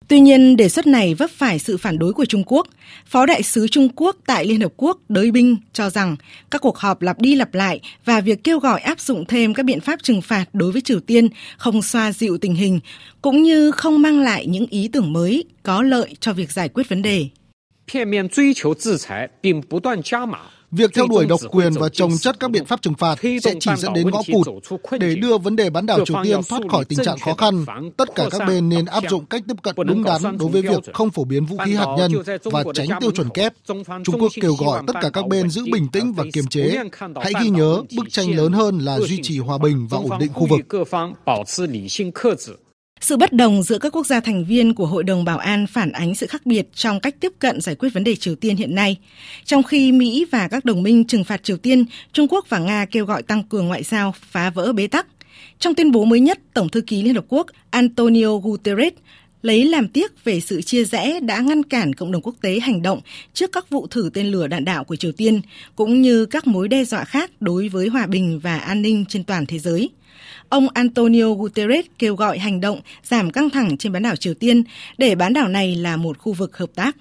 [0.07, 2.67] Tuy nhiên, đề xuất này vấp phải sự phản đối của Trung Quốc.
[3.05, 6.15] Phó đại sứ Trung Quốc tại Liên Hợp Quốc Đới Binh cho rằng
[6.51, 9.63] các cuộc họp lặp đi lặp lại và việc kêu gọi áp dụng thêm các
[9.63, 12.79] biện pháp trừng phạt đối với Triều Tiên không xoa dịu tình hình,
[13.21, 16.89] cũng như không mang lại những ý tưởng mới có lợi cho việc giải quyết
[16.89, 17.29] vấn đề.
[17.85, 20.39] 片面追求制裁并不断加码
[20.70, 23.70] Việc theo đuổi độc quyền và trồng chất các biện pháp trừng phạt sẽ chỉ
[23.78, 24.46] dẫn đến ngõ cụt.
[25.00, 27.64] Để đưa vấn đề bán đảo Triều Tiên thoát khỏi tình trạng khó khăn,
[27.96, 30.84] tất cả các bên nên áp dụng cách tiếp cận đúng đắn đối với việc
[30.94, 32.12] không phổ biến vũ khí hạt nhân
[32.44, 33.52] và tránh tiêu chuẩn kép.
[34.04, 36.78] Trung Quốc kêu gọi tất cả các bên giữ bình tĩnh và kiềm chế.
[37.22, 40.32] Hãy ghi nhớ, bức tranh lớn hơn là duy trì hòa bình và ổn định
[40.32, 40.60] khu vực.
[43.00, 45.92] Sự bất đồng giữa các quốc gia thành viên của Hội đồng Bảo an phản
[45.92, 48.74] ánh sự khác biệt trong cách tiếp cận giải quyết vấn đề Triều Tiên hiện
[48.74, 48.96] nay.
[49.44, 52.84] Trong khi Mỹ và các đồng minh trừng phạt Triều Tiên, Trung Quốc và Nga
[52.84, 55.06] kêu gọi tăng cường ngoại giao, phá vỡ bế tắc.
[55.58, 58.92] Trong tuyên bố mới nhất, Tổng thư ký Liên Hợp Quốc Antonio Guterres
[59.42, 62.82] lấy làm tiếc về sự chia rẽ đã ngăn cản cộng đồng quốc tế hành
[62.82, 63.00] động
[63.34, 65.40] trước các vụ thử tên lửa đạn đạo của Triều Tiên,
[65.76, 69.24] cũng như các mối đe dọa khác đối với hòa bình và an ninh trên
[69.24, 69.90] toàn thế giới.
[70.48, 74.62] Ông Antonio Guterres kêu gọi hành động giảm căng thẳng trên bán đảo Triều Tiên
[74.98, 76.96] để bán đảo này là một khu vực hợp tác.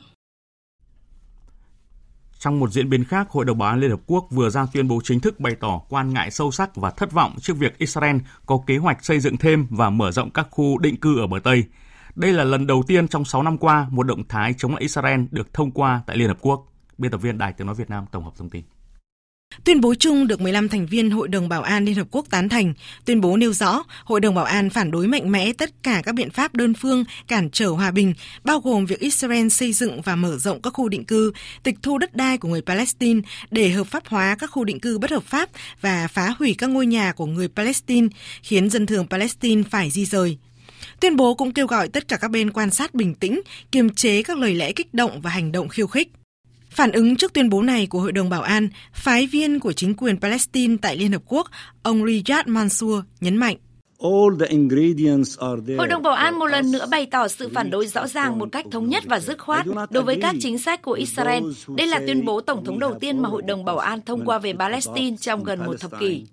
[2.40, 4.88] Trong một diễn biến khác, Hội đồng Bảo an Liên Hợp Quốc vừa ra tuyên
[4.88, 8.18] bố chính thức bày tỏ quan ngại sâu sắc và thất vọng trước việc Israel
[8.46, 11.40] có kế hoạch xây dựng thêm và mở rộng các khu định cư ở bờ
[11.44, 11.64] Tây.
[12.16, 15.22] Đây là lần đầu tiên trong 6 năm qua một động thái chống lại Israel
[15.32, 16.74] được thông qua tại Liên Hợp Quốc.
[16.98, 18.64] Biên tập viên Đài Tiếng Nói Việt Nam tổng hợp thông tin.
[19.68, 22.50] Tuyên bố chung được 15 thành viên Hội đồng Bảo an Liên Hợp Quốc tán
[22.50, 22.74] thành.
[23.06, 26.16] Tuyên bố nêu rõ, Hội đồng Bảo an phản đối mạnh mẽ tất cả các
[26.16, 30.16] biện pháp đơn phương cản trở hòa bình, bao gồm việc Israel xây dựng và
[30.16, 31.32] mở rộng các khu định cư,
[31.64, 33.22] tịch thu đất đai của người Palestine
[33.52, 35.50] để hợp pháp hóa các khu định cư bất hợp pháp
[35.82, 38.08] và phá hủy các ngôi nhà của người Palestine,
[38.44, 40.38] khiến dân thường Palestine phải di rời.
[41.00, 43.42] Tuyên bố cũng kêu gọi tất cả các bên quan sát bình tĩnh,
[43.72, 46.12] kiềm chế các lời lẽ kích động và hành động khiêu khích.
[46.78, 49.94] Phản ứng trước tuyên bố này của Hội đồng Bảo an, phái viên của chính
[49.94, 51.48] quyền Palestine tại Liên Hợp Quốc,
[51.84, 53.58] ông Riyad Mansour nhấn mạnh.
[55.78, 58.50] Hội đồng Bảo an một lần nữa bày tỏ sự phản đối rõ ràng một
[58.52, 61.44] cách thống nhất và dứt khoát đối với các chính sách của Israel.
[61.78, 64.40] Đây là tuyên bố tổng thống đầu tiên mà Hội đồng Bảo an thông qua
[64.40, 66.26] về Palestine trong gần một thập kỷ.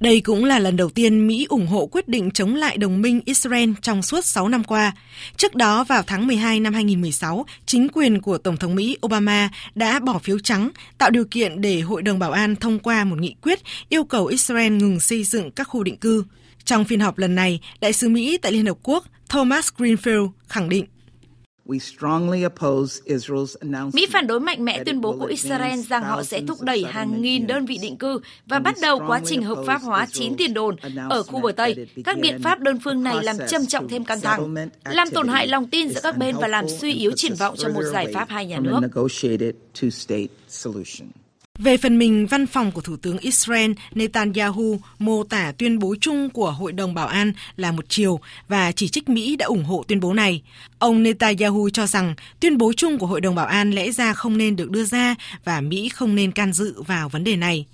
[0.00, 3.20] Đây cũng là lần đầu tiên Mỹ ủng hộ quyết định chống lại đồng minh
[3.24, 4.92] Israel trong suốt 6 năm qua.
[5.36, 10.00] Trước đó, vào tháng 12 năm 2016, chính quyền của Tổng thống Mỹ Obama đã
[10.00, 13.34] bỏ phiếu trắng, tạo điều kiện để Hội đồng Bảo an thông qua một nghị
[13.42, 16.24] quyết yêu cầu Israel ngừng xây dựng các khu định cư.
[16.64, 20.68] Trong phiên họp lần này, Đại sứ Mỹ tại Liên Hợp Quốc Thomas Greenfield khẳng
[20.68, 20.84] định
[23.92, 27.22] Mỹ phản đối mạnh mẽ tuyên bố của Israel rằng họ sẽ thúc đẩy hàng
[27.22, 30.54] nghìn đơn vị định cư và bắt đầu quá trình hợp pháp hóa chín tiền
[30.54, 30.76] đồn
[31.10, 31.86] ở khu bờ Tây.
[32.04, 34.54] Các biện pháp đơn phương này làm trầm trọng thêm căng thẳng,
[34.84, 37.68] làm tổn hại lòng tin giữa các bên và làm suy yếu triển vọng cho
[37.68, 38.80] một giải pháp hai nhà nước.
[41.62, 46.30] Về phần mình, văn phòng của Thủ tướng Israel Netanyahu mô tả tuyên bố chung
[46.30, 49.84] của Hội đồng Bảo an là một chiều và chỉ trích Mỹ đã ủng hộ
[49.88, 50.42] tuyên bố này.
[50.78, 54.38] Ông Netanyahu cho rằng tuyên bố chung của Hội đồng Bảo an lẽ ra không
[54.38, 57.66] nên được đưa ra và Mỹ không nên can dự vào vấn đề này.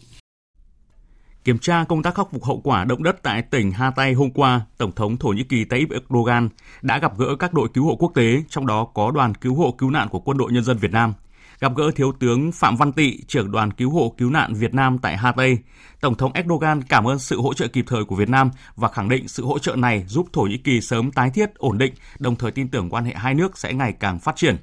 [1.45, 4.61] Kiểm tra công tác khắc phục hậu quả động đất tại tỉnh Hatay hôm qua,
[4.78, 6.49] Tổng thống Thổ Nhĩ Kỳ Tayyip Erdogan
[6.82, 9.74] đã gặp gỡ các đội cứu hộ quốc tế, trong đó có đoàn cứu hộ
[9.78, 11.12] cứu nạn của Quân đội Nhân dân Việt Nam–
[11.61, 14.98] gặp gỡ Thiếu tướng Phạm Văn Tị, trưởng đoàn cứu hộ cứu nạn Việt Nam
[14.98, 15.59] tại Hà Tây.
[16.00, 19.09] Tổng thống Erdogan cảm ơn sự hỗ trợ kịp thời của Việt Nam và khẳng
[19.09, 22.36] định sự hỗ trợ này giúp Thổ Nhĩ Kỳ sớm tái thiết, ổn định, đồng
[22.36, 24.57] thời tin tưởng quan hệ hai nước sẽ ngày càng phát triển.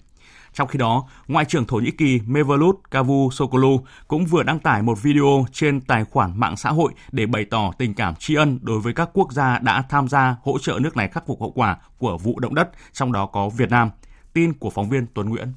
[0.53, 5.01] Trong khi đó, Ngoại trưởng Thổ Nhĩ Kỳ Mevlut Cavusoglu cũng vừa đăng tải một
[5.01, 8.79] video trên tài khoản mạng xã hội để bày tỏ tình cảm tri ân đối
[8.79, 11.77] với các quốc gia đã tham gia hỗ trợ nước này khắc phục hậu quả
[11.97, 13.89] của vụ động đất, trong đó có Việt Nam.
[14.33, 15.53] Tin của phóng viên Tuấn Nguyễn.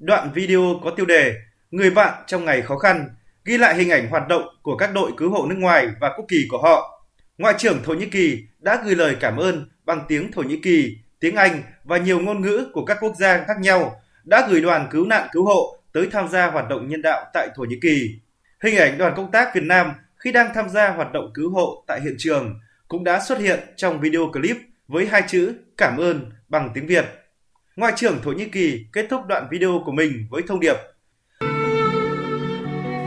[0.00, 1.34] Đoạn video có tiêu đề
[1.70, 3.08] Người bạn trong ngày khó khăn
[3.44, 6.24] ghi lại hình ảnh hoạt động của các đội cứu hộ nước ngoài và quốc
[6.28, 7.04] kỳ của họ.
[7.38, 10.96] Ngoại trưởng Thổ Nhĩ Kỳ đã gửi lời cảm ơn bằng tiếng Thổ Nhĩ Kỳ,
[11.20, 14.88] tiếng Anh và nhiều ngôn ngữ của các quốc gia khác nhau đã gửi đoàn
[14.90, 18.20] cứu nạn cứu hộ tới tham gia hoạt động nhân đạo tại Thổ Nhĩ Kỳ.
[18.62, 21.84] Hình ảnh đoàn công tác Việt Nam khi đang tham gia hoạt động cứu hộ
[21.86, 24.56] tại hiện trường cũng đã xuất hiện trong video clip
[24.88, 27.04] với hai chữ cảm ơn bằng tiếng Việt.
[27.78, 30.74] Ngoại trưởng Thổ Nhĩ Kỳ kết thúc đoạn video của mình với thông điệp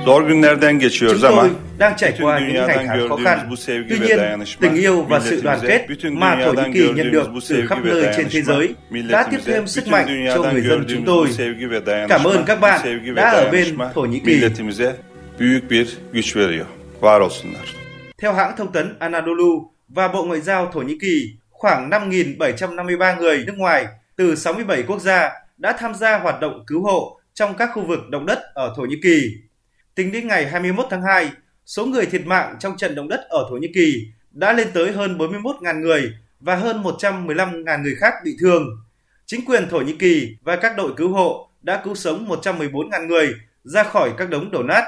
[0.05, 3.49] Zor günlerden geçiyoruz ama đang trải qua những ngày tháng khó khăn.
[3.67, 4.19] Tuy nhiên,
[4.59, 8.13] tình yêu và sự đoàn kết mà Thổ Nhĩ Kỳ nhận được từ khắp nơi
[8.17, 8.75] trên thế giới
[9.09, 11.27] đã tiếp thêm sức mạnh cho người dân chúng tôi.
[12.09, 14.41] Cảm ơn các bạn đã ở bên Thổ Nhĩ Kỳ.
[15.39, 16.67] büyük bir güç veriyor.
[16.99, 17.63] Var olsunlar.
[18.21, 23.43] Theo hãng thông tấn Anadolu và Bộ Ngoại giao Thổ Nhĩ Kỳ, khoảng 5.753 người
[23.47, 23.85] nước ngoài
[24.21, 27.99] từ 67 quốc gia đã tham gia hoạt động cứu hộ trong các khu vực
[28.09, 29.33] động đất ở Thổ Nhĩ Kỳ.
[29.95, 31.29] Tính đến ngày 21 tháng 2,
[31.65, 34.91] số người thiệt mạng trong trận động đất ở Thổ Nhĩ Kỳ đã lên tới
[34.91, 38.65] hơn 41.000 người và hơn 115.000 người khác bị thương.
[39.25, 43.33] Chính quyền Thổ Nhĩ Kỳ và các đội cứu hộ đã cứu sống 114.000 người
[43.63, 44.83] ra khỏi các đống đổ nát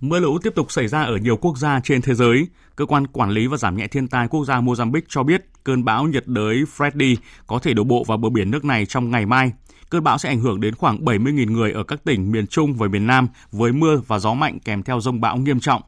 [0.00, 2.46] Mưa lũ tiếp tục xảy ra ở nhiều quốc gia trên thế giới.
[2.76, 5.84] Cơ quan Quản lý và Giảm nhẹ thiên tai quốc gia Mozambique cho biết cơn
[5.84, 7.16] bão nhiệt đới Freddy
[7.46, 9.52] có thể đổ bộ vào bờ biển nước này trong ngày mai.
[9.90, 12.88] Cơn bão sẽ ảnh hưởng đến khoảng 70.000 người ở các tỉnh miền Trung và
[12.88, 15.82] miền Nam với mưa và gió mạnh kèm theo rông bão nghiêm trọng.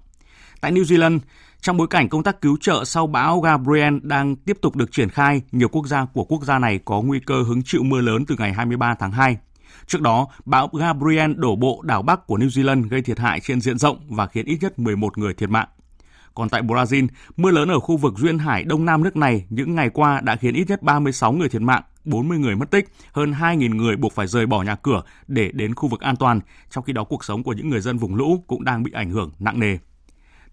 [0.61, 1.18] Tại New Zealand,
[1.61, 5.09] trong bối cảnh công tác cứu trợ sau bão Gabriel đang tiếp tục được triển
[5.09, 8.26] khai, nhiều quốc gia của quốc gia này có nguy cơ hứng chịu mưa lớn
[8.26, 9.36] từ ngày 23 tháng 2.
[9.89, 13.61] Trước đó, bão Gabriel đổ bộ đảo Bắc của New Zealand gây thiệt hại trên
[13.61, 15.68] diện rộng và khiến ít nhất 11 người thiệt mạng.
[16.34, 19.74] Còn tại Brazil, mưa lớn ở khu vực duyên hải đông nam nước này những
[19.74, 23.32] ngày qua đã khiến ít nhất 36 người thiệt mạng, 40 người mất tích, hơn
[23.32, 26.84] 2.000 người buộc phải rời bỏ nhà cửa để đến khu vực an toàn, trong
[26.84, 29.32] khi đó cuộc sống của những người dân vùng lũ cũng đang bị ảnh hưởng
[29.39, 29.78] nặng nề.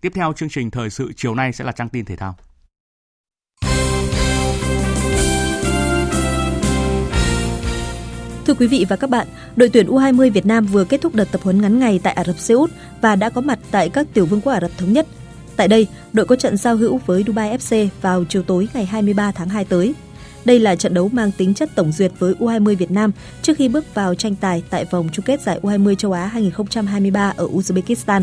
[0.01, 2.35] Tiếp theo chương trình thời sự chiều nay sẽ là trang tin thể thao.
[8.45, 11.31] Thưa quý vị và các bạn, đội tuyển U20 Việt Nam vừa kết thúc đợt
[11.31, 12.71] tập huấn ngắn ngày tại Ả Rập Xê Út
[13.01, 15.07] và đã có mặt tại các tiểu vương quốc Ả Rập thống nhất.
[15.55, 19.31] Tại đây, đội có trận giao hữu với Dubai FC vào chiều tối ngày 23
[19.31, 19.93] tháng 2 tới.
[20.45, 23.67] Đây là trận đấu mang tính chất tổng duyệt với U20 Việt Nam trước khi
[23.67, 28.21] bước vào tranh tài tại vòng chung kết giải U20 châu Á 2023 ở Uzbekistan.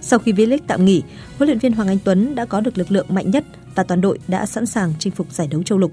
[0.00, 1.02] Sau khi V-League tạm nghỉ,
[1.38, 3.44] huấn luyện viên Hoàng Anh Tuấn đã có được lực lượng mạnh nhất
[3.74, 5.92] và toàn đội đã sẵn sàng chinh phục giải đấu châu lục.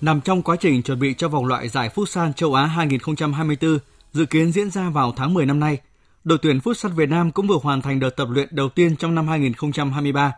[0.00, 3.78] Nằm trong quá trình chuẩn bị cho vòng loại giải Futsal châu Á 2024
[4.12, 5.78] dự kiến diễn ra vào tháng 10 năm nay,
[6.24, 9.14] đội tuyển Futsal Việt Nam cũng vừa hoàn thành đợt tập luyện đầu tiên trong
[9.14, 10.32] năm 2023.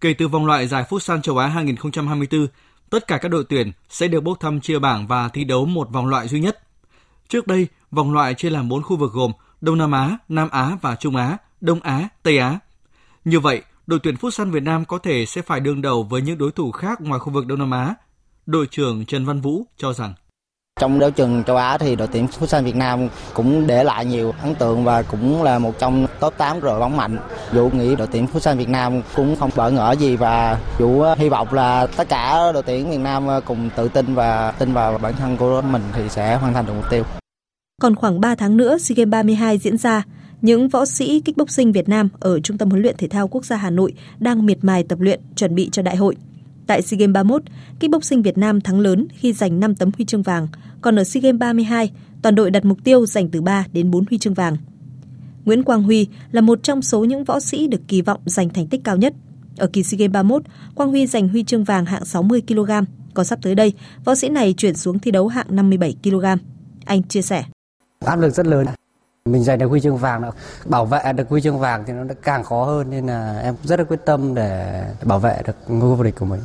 [0.00, 2.46] Kể từ vòng loại giải Futsal châu Á 2024,
[2.90, 5.90] tất cả các đội tuyển sẽ được bốc thăm chia bảng và thi đấu một
[5.90, 6.58] vòng loại duy nhất.
[7.28, 10.76] Trước đây, vòng loại chia làm 4 khu vực gồm Đông Nam Á, Nam Á
[10.82, 12.58] và Trung Á, Đông Á, Tây Á.
[13.24, 16.38] Như vậy, đội tuyển Futsal Việt Nam có thể sẽ phải đương đầu với những
[16.38, 17.94] đối thủ khác ngoài khu vực Đông Nam Á
[18.48, 20.14] đội trưởng Trần Văn Vũ cho rằng
[20.80, 24.34] trong đấu trường châu Á thì đội tuyển Futsal Việt Nam cũng để lại nhiều
[24.42, 27.18] ấn tượng và cũng là một trong top 8 đội bóng mạnh.
[27.52, 31.28] Vũ nghĩ đội tuyển Futsal Việt Nam cũng không bỡ ngỡ gì và Vũ hy
[31.28, 35.14] vọng là tất cả đội tuyển Việt Nam cùng tự tin và tin vào bản
[35.18, 37.04] thân của mình thì sẽ hoàn thành được mục tiêu.
[37.82, 40.02] Còn khoảng 3 tháng nữa SEA Games 32 diễn ra,
[40.42, 43.56] những võ sĩ kickboxing Việt Nam ở Trung tâm huấn luyện thể thao quốc gia
[43.56, 46.16] Hà Nội đang miệt mài tập luyện chuẩn bị cho đại hội.
[46.68, 47.42] Tại SEA Games 31,
[47.80, 50.48] kickboxing Việt Nam thắng lớn khi giành 5 tấm huy chương vàng,
[50.80, 51.90] còn ở SEA Games 32,
[52.22, 54.56] toàn đội đặt mục tiêu giành từ 3 đến 4 huy chương vàng.
[55.44, 58.66] Nguyễn Quang Huy là một trong số những võ sĩ được kỳ vọng giành thành
[58.66, 59.14] tích cao nhất.
[59.56, 60.42] Ở kỳ SEA Games 31,
[60.74, 62.70] Quang Huy giành huy chương vàng hạng 60 kg,
[63.14, 63.72] còn sắp tới đây,
[64.04, 66.24] võ sĩ này chuyển xuống thi đấu hạng 57 kg.
[66.84, 67.44] Anh chia sẻ.
[68.04, 68.66] Áp lực rất lớn.
[69.24, 70.22] Mình giành được huy chương vàng,
[70.64, 73.78] bảo vệ được huy chương vàng thì nó càng khó hơn nên là em rất
[73.78, 76.40] là quyết tâm để bảo vệ được ngôi vô địch của mình.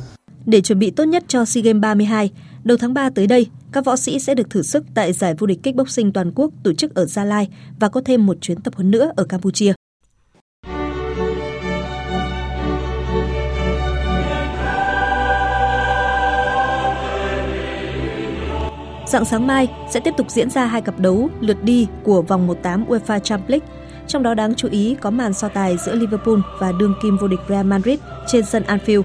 [0.46, 2.30] Để chuẩn bị tốt nhất cho SEA Games 32,
[2.64, 5.46] đầu tháng 3 tới đây, các võ sĩ sẽ được thử sức tại giải vô
[5.46, 7.48] địch kickboxing toàn quốc tổ chức ở Gia Lai
[7.80, 9.72] và có thêm một chuyến tập huấn nữa ở Campuchia.
[19.06, 22.46] Dạng sáng mai sẽ tiếp tục diễn ra hai cặp đấu lượt đi của vòng
[22.46, 23.66] 18 UEFA Champions League,
[24.06, 27.28] trong đó đáng chú ý có màn so tài giữa Liverpool và đương kim vô
[27.28, 29.02] địch Real Madrid trên sân Anfield.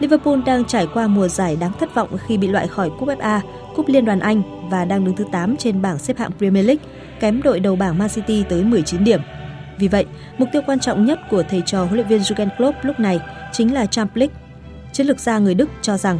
[0.00, 3.40] Liverpool đang trải qua mùa giải đáng thất vọng khi bị loại khỏi Cúp FA,
[3.76, 6.84] Cúp Liên đoàn Anh và đang đứng thứ 8 trên bảng xếp hạng Premier League,
[7.20, 9.20] kém đội đầu bảng Man City tới 19 điểm.
[9.78, 10.04] Vì vậy,
[10.38, 13.20] mục tiêu quan trọng nhất của thầy trò huấn luyện viên Jurgen Klopp lúc này
[13.52, 14.34] chính là Champions League.
[14.92, 16.18] Chiến lược gia người Đức cho rằng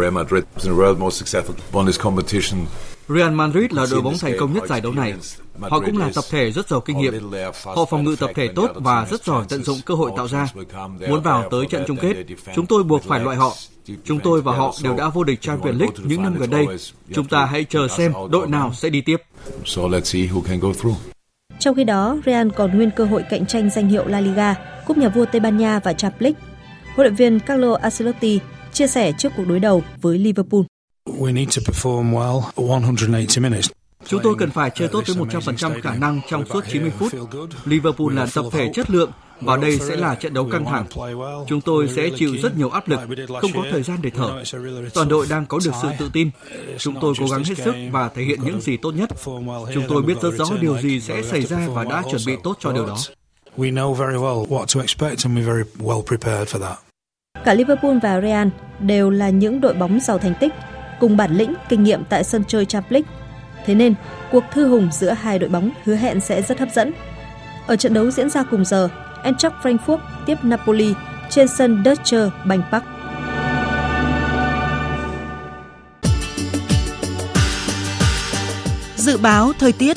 [0.00, 2.60] Real Madrid is the world most successful won this competition
[3.08, 5.14] Real Madrid là đội bóng thành công nhất giải đấu này.
[5.60, 7.14] Họ cũng là tập thể rất giàu kinh nghiệm.
[7.64, 10.46] Họ phòng ngự tập thể tốt và rất giỏi tận dụng cơ hội tạo ra.
[11.08, 12.14] Muốn vào tới trận chung kết,
[12.54, 13.54] chúng tôi buộc phải loại họ.
[14.04, 16.66] Chúng tôi và họ đều đã vô địch Champions League những năm gần đây.
[17.14, 19.16] Chúng ta hãy chờ xem đội nào sẽ đi tiếp.
[21.58, 24.54] Trong khi đó, Real còn nguyên cơ hội cạnh tranh danh hiệu La Liga,
[24.86, 26.40] Cúp Nhà vua Tây Ban Nha và Champions League.
[26.96, 28.40] Huấn luyện viên Carlo Ancelotti
[28.72, 30.60] chia sẻ trước cuộc đối đầu với Liverpool.
[34.08, 37.12] Chúng tôi cần phải chơi tốt với 100% khả năng trong suốt 90 phút.
[37.64, 40.86] Liverpool là tập thể chất lượng và đây sẽ là trận đấu căng thẳng.
[41.46, 43.00] Chúng tôi sẽ chịu rất nhiều áp lực,
[43.40, 44.42] không có thời gian để thở.
[44.94, 46.30] Toàn đội đang có được sự tự tin.
[46.78, 49.10] Chúng tôi cố gắng hết sức và thể hiện những gì tốt nhất.
[49.74, 52.56] Chúng tôi biết rất rõ điều gì sẽ xảy ra và đã chuẩn bị tốt
[52.60, 52.98] cho điều đó.
[57.44, 58.48] Cả Liverpool và Real
[58.80, 60.52] đều là những đội bóng giàu thành tích,
[61.00, 63.25] cùng bản lĩnh, kinh nghiệm tại sân chơi Champions League.
[63.66, 63.94] Thế nên,
[64.32, 66.92] cuộc thư hùng giữa hai đội bóng hứa hẹn sẽ rất hấp dẫn.
[67.66, 68.88] Ở trận đấu diễn ra cùng giờ,
[69.22, 70.94] Eintracht Frankfurt tiếp Napoli
[71.30, 72.84] trên sân Deutsche Bank Park.
[78.96, 79.96] Dự báo thời tiết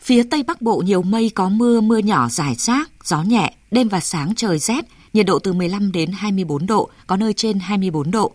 [0.00, 3.88] Phía Tây Bắc Bộ nhiều mây có mưa, mưa nhỏ rải rác, gió nhẹ, đêm
[3.88, 8.10] và sáng trời rét, nhiệt độ từ 15 đến 24 độ, có nơi trên 24
[8.10, 8.32] độ.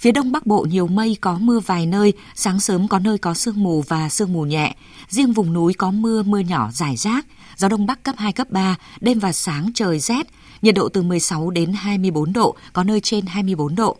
[0.00, 3.34] Phía Đông Bắc Bộ nhiều mây có mưa vài nơi, sáng sớm có nơi có
[3.34, 4.76] sương mù và sương mù nhẹ.
[5.08, 7.26] Riêng vùng núi có mưa, mưa nhỏ rải rác,
[7.56, 10.26] gió Đông Bắc cấp 2, cấp 3, đêm và sáng trời rét,
[10.62, 13.96] nhiệt độ từ 16 đến 24 độ, có nơi trên 24 độ.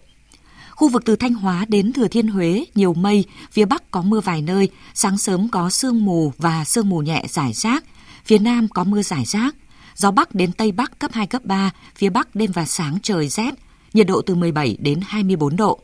[0.71, 4.21] Khu vực từ Thanh Hóa đến Thừa Thiên Huế nhiều mây, phía Bắc có mưa
[4.21, 7.85] vài nơi, sáng sớm có sương mù và sương mù nhẹ rải rác.
[8.25, 9.55] phía Nam có mưa rải rác,
[9.97, 13.29] gió Bắc đến Tây Bắc cấp 2, cấp 3, phía Bắc đêm và sáng trời
[13.29, 13.55] rét,
[13.95, 15.81] nhiệt độ từ 17 đến 24 độ.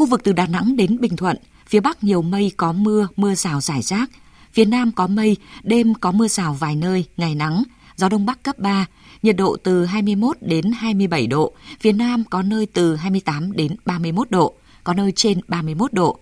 [0.00, 1.36] Khu vực từ Đà Nẵng đến Bình Thuận,
[1.66, 4.10] phía Bắc nhiều mây có mưa, mưa rào rải rác,
[4.52, 7.62] phía Nam có mây, đêm có mưa rào vài nơi, ngày nắng,
[7.96, 8.86] gió Đông Bắc cấp 3,
[9.22, 14.30] nhiệt độ từ 21 đến 27 độ, phía Nam có nơi từ 28 đến 31
[14.30, 16.18] độ, có nơi trên 31 độ.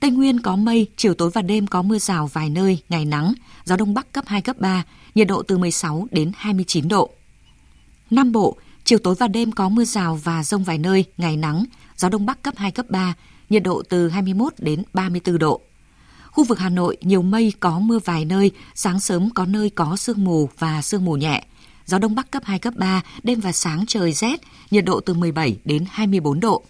[0.00, 3.34] Tây Nguyên có mây, chiều tối và đêm có mưa rào vài nơi, ngày nắng,
[3.64, 4.84] gió Đông Bắc cấp 2, cấp 3,
[5.14, 7.10] nhiệt độ từ 16 đến 29 độ.
[8.10, 8.56] Nam Bộ,
[8.92, 11.64] chiều tối và đêm có mưa rào và rông vài nơi, ngày nắng,
[11.96, 13.14] gió Đông Bắc cấp 2, cấp 3,
[13.50, 15.60] nhiệt độ từ 21 đến 34 độ.
[16.30, 19.96] Khu vực Hà Nội nhiều mây có mưa vài nơi, sáng sớm có nơi có
[19.96, 21.44] sương mù và sương mù nhẹ.
[21.86, 24.40] Gió Đông Bắc cấp 2, cấp 3, đêm và sáng trời rét,
[24.70, 26.62] nhiệt độ từ 17 đến 24 độ.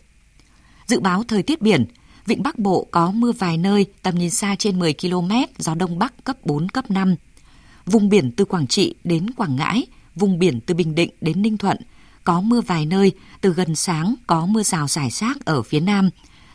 [0.87, 1.85] Dự báo thời tiết biển,
[2.27, 5.99] Vịnh Bắc Bộ có mưa vài nơi, tầm nhìn xa trên 10 km, gió Đông
[5.99, 7.15] Bắc cấp 4, cấp 5.
[7.87, 11.59] Vùng biển từ Quảng Trị đến Quảng Ngãi, vùng biển từ Bình Định đến Ninh
[11.59, 11.77] Thuận,
[12.25, 16.11] có mưa vài nơi, từ gần sáng có mưa rào rải rác ở phía Nam.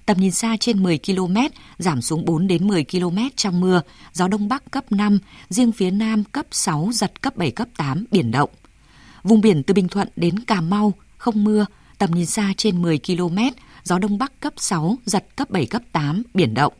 [0.06, 1.38] Tầm nhìn xa trên 10 km,
[1.78, 3.82] giảm xuống 4 đến 10 km trong mưa,
[4.14, 8.06] gió Đông Bắc cấp 5, riêng phía Nam cấp 6, giật cấp 7, cấp 8,
[8.12, 8.50] biển động.
[9.24, 11.66] Vùng biển từ Bình Thuận đến Cà Mau, không mưa,
[11.98, 13.38] tầm nhìn xa trên 10 km,
[13.84, 16.74] gió Đông Bắc cấp 6, giật cấp 7, cấp 8, biển động.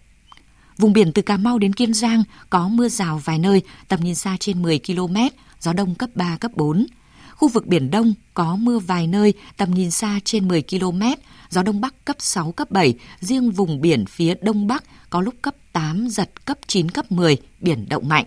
[0.78, 4.16] Vùng biển từ Cà Mau đến Kiên Giang có mưa rào vài nơi, tầm nhìn
[4.16, 5.16] xa trên 10 km,
[5.60, 6.86] gió đông cấp 3, cấp 4.
[7.38, 11.02] Khu vực Biển Đông có mưa vài nơi, tầm nhìn xa trên 10 km,
[11.50, 15.36] gió Đông Bắc cấp 6, cấp 7, riêng vùng biển phía Đông Bắc có lúc
[15.42, 18.26] cấp 8, giật cấp 9, cấp 10, biển động mạnh.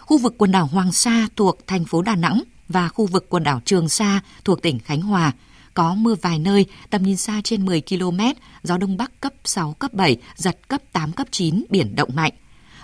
[0.00, 3.42] Khu vực quần đảo Hoàng Sa thuộc thành phố Đà Nẵng và khu vực quần
[3.42, 5.32] đảo Trường Sa thuộc tỉnh Khánh Hòa
[5.74, 8.20] có mưa vài nơi, tầm nhìn xa trên 10 km,
[8.62, 12.32] gió Đông Bắc cấp 6, cấp 7, giật cấp 8, cấp 9, biển động mạnh.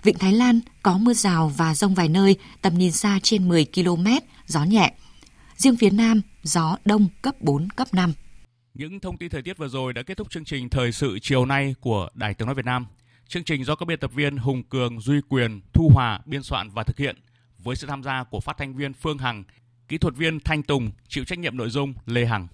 [0.03, 3.67] Vịnh Thái Lan có mưa rào và rông vài nơi, tầm nhìn xa trên 10
[3.75, 4.07] km,
[4.47, 4.93] gió nhẹ.
[5.57, 8.13] Riêng phía Nam, gió Đông cấp 4, cấp 5.
[8.75, 11.47] Những thông tin thời tiết vừa rồi đã kết thúc chương trình Thời sự chiều
[11.47, 12.87] nay của Đài Tiếng Nói Việt Nam.
[13.29, 16.69] Chương trình do các biên tập viên Hùng Cường, Duy Quyền, Thu Hòa biên soạn
[16.71, 17.17] và thực hiện
[17.59, 19.45] với sự tham gia của phát thanh viên Phương Hằng,
[19.89, 22.45] kỹ thuật viên Thanh Tùng, chịu trách nhiệm nội dung Lê Hằng.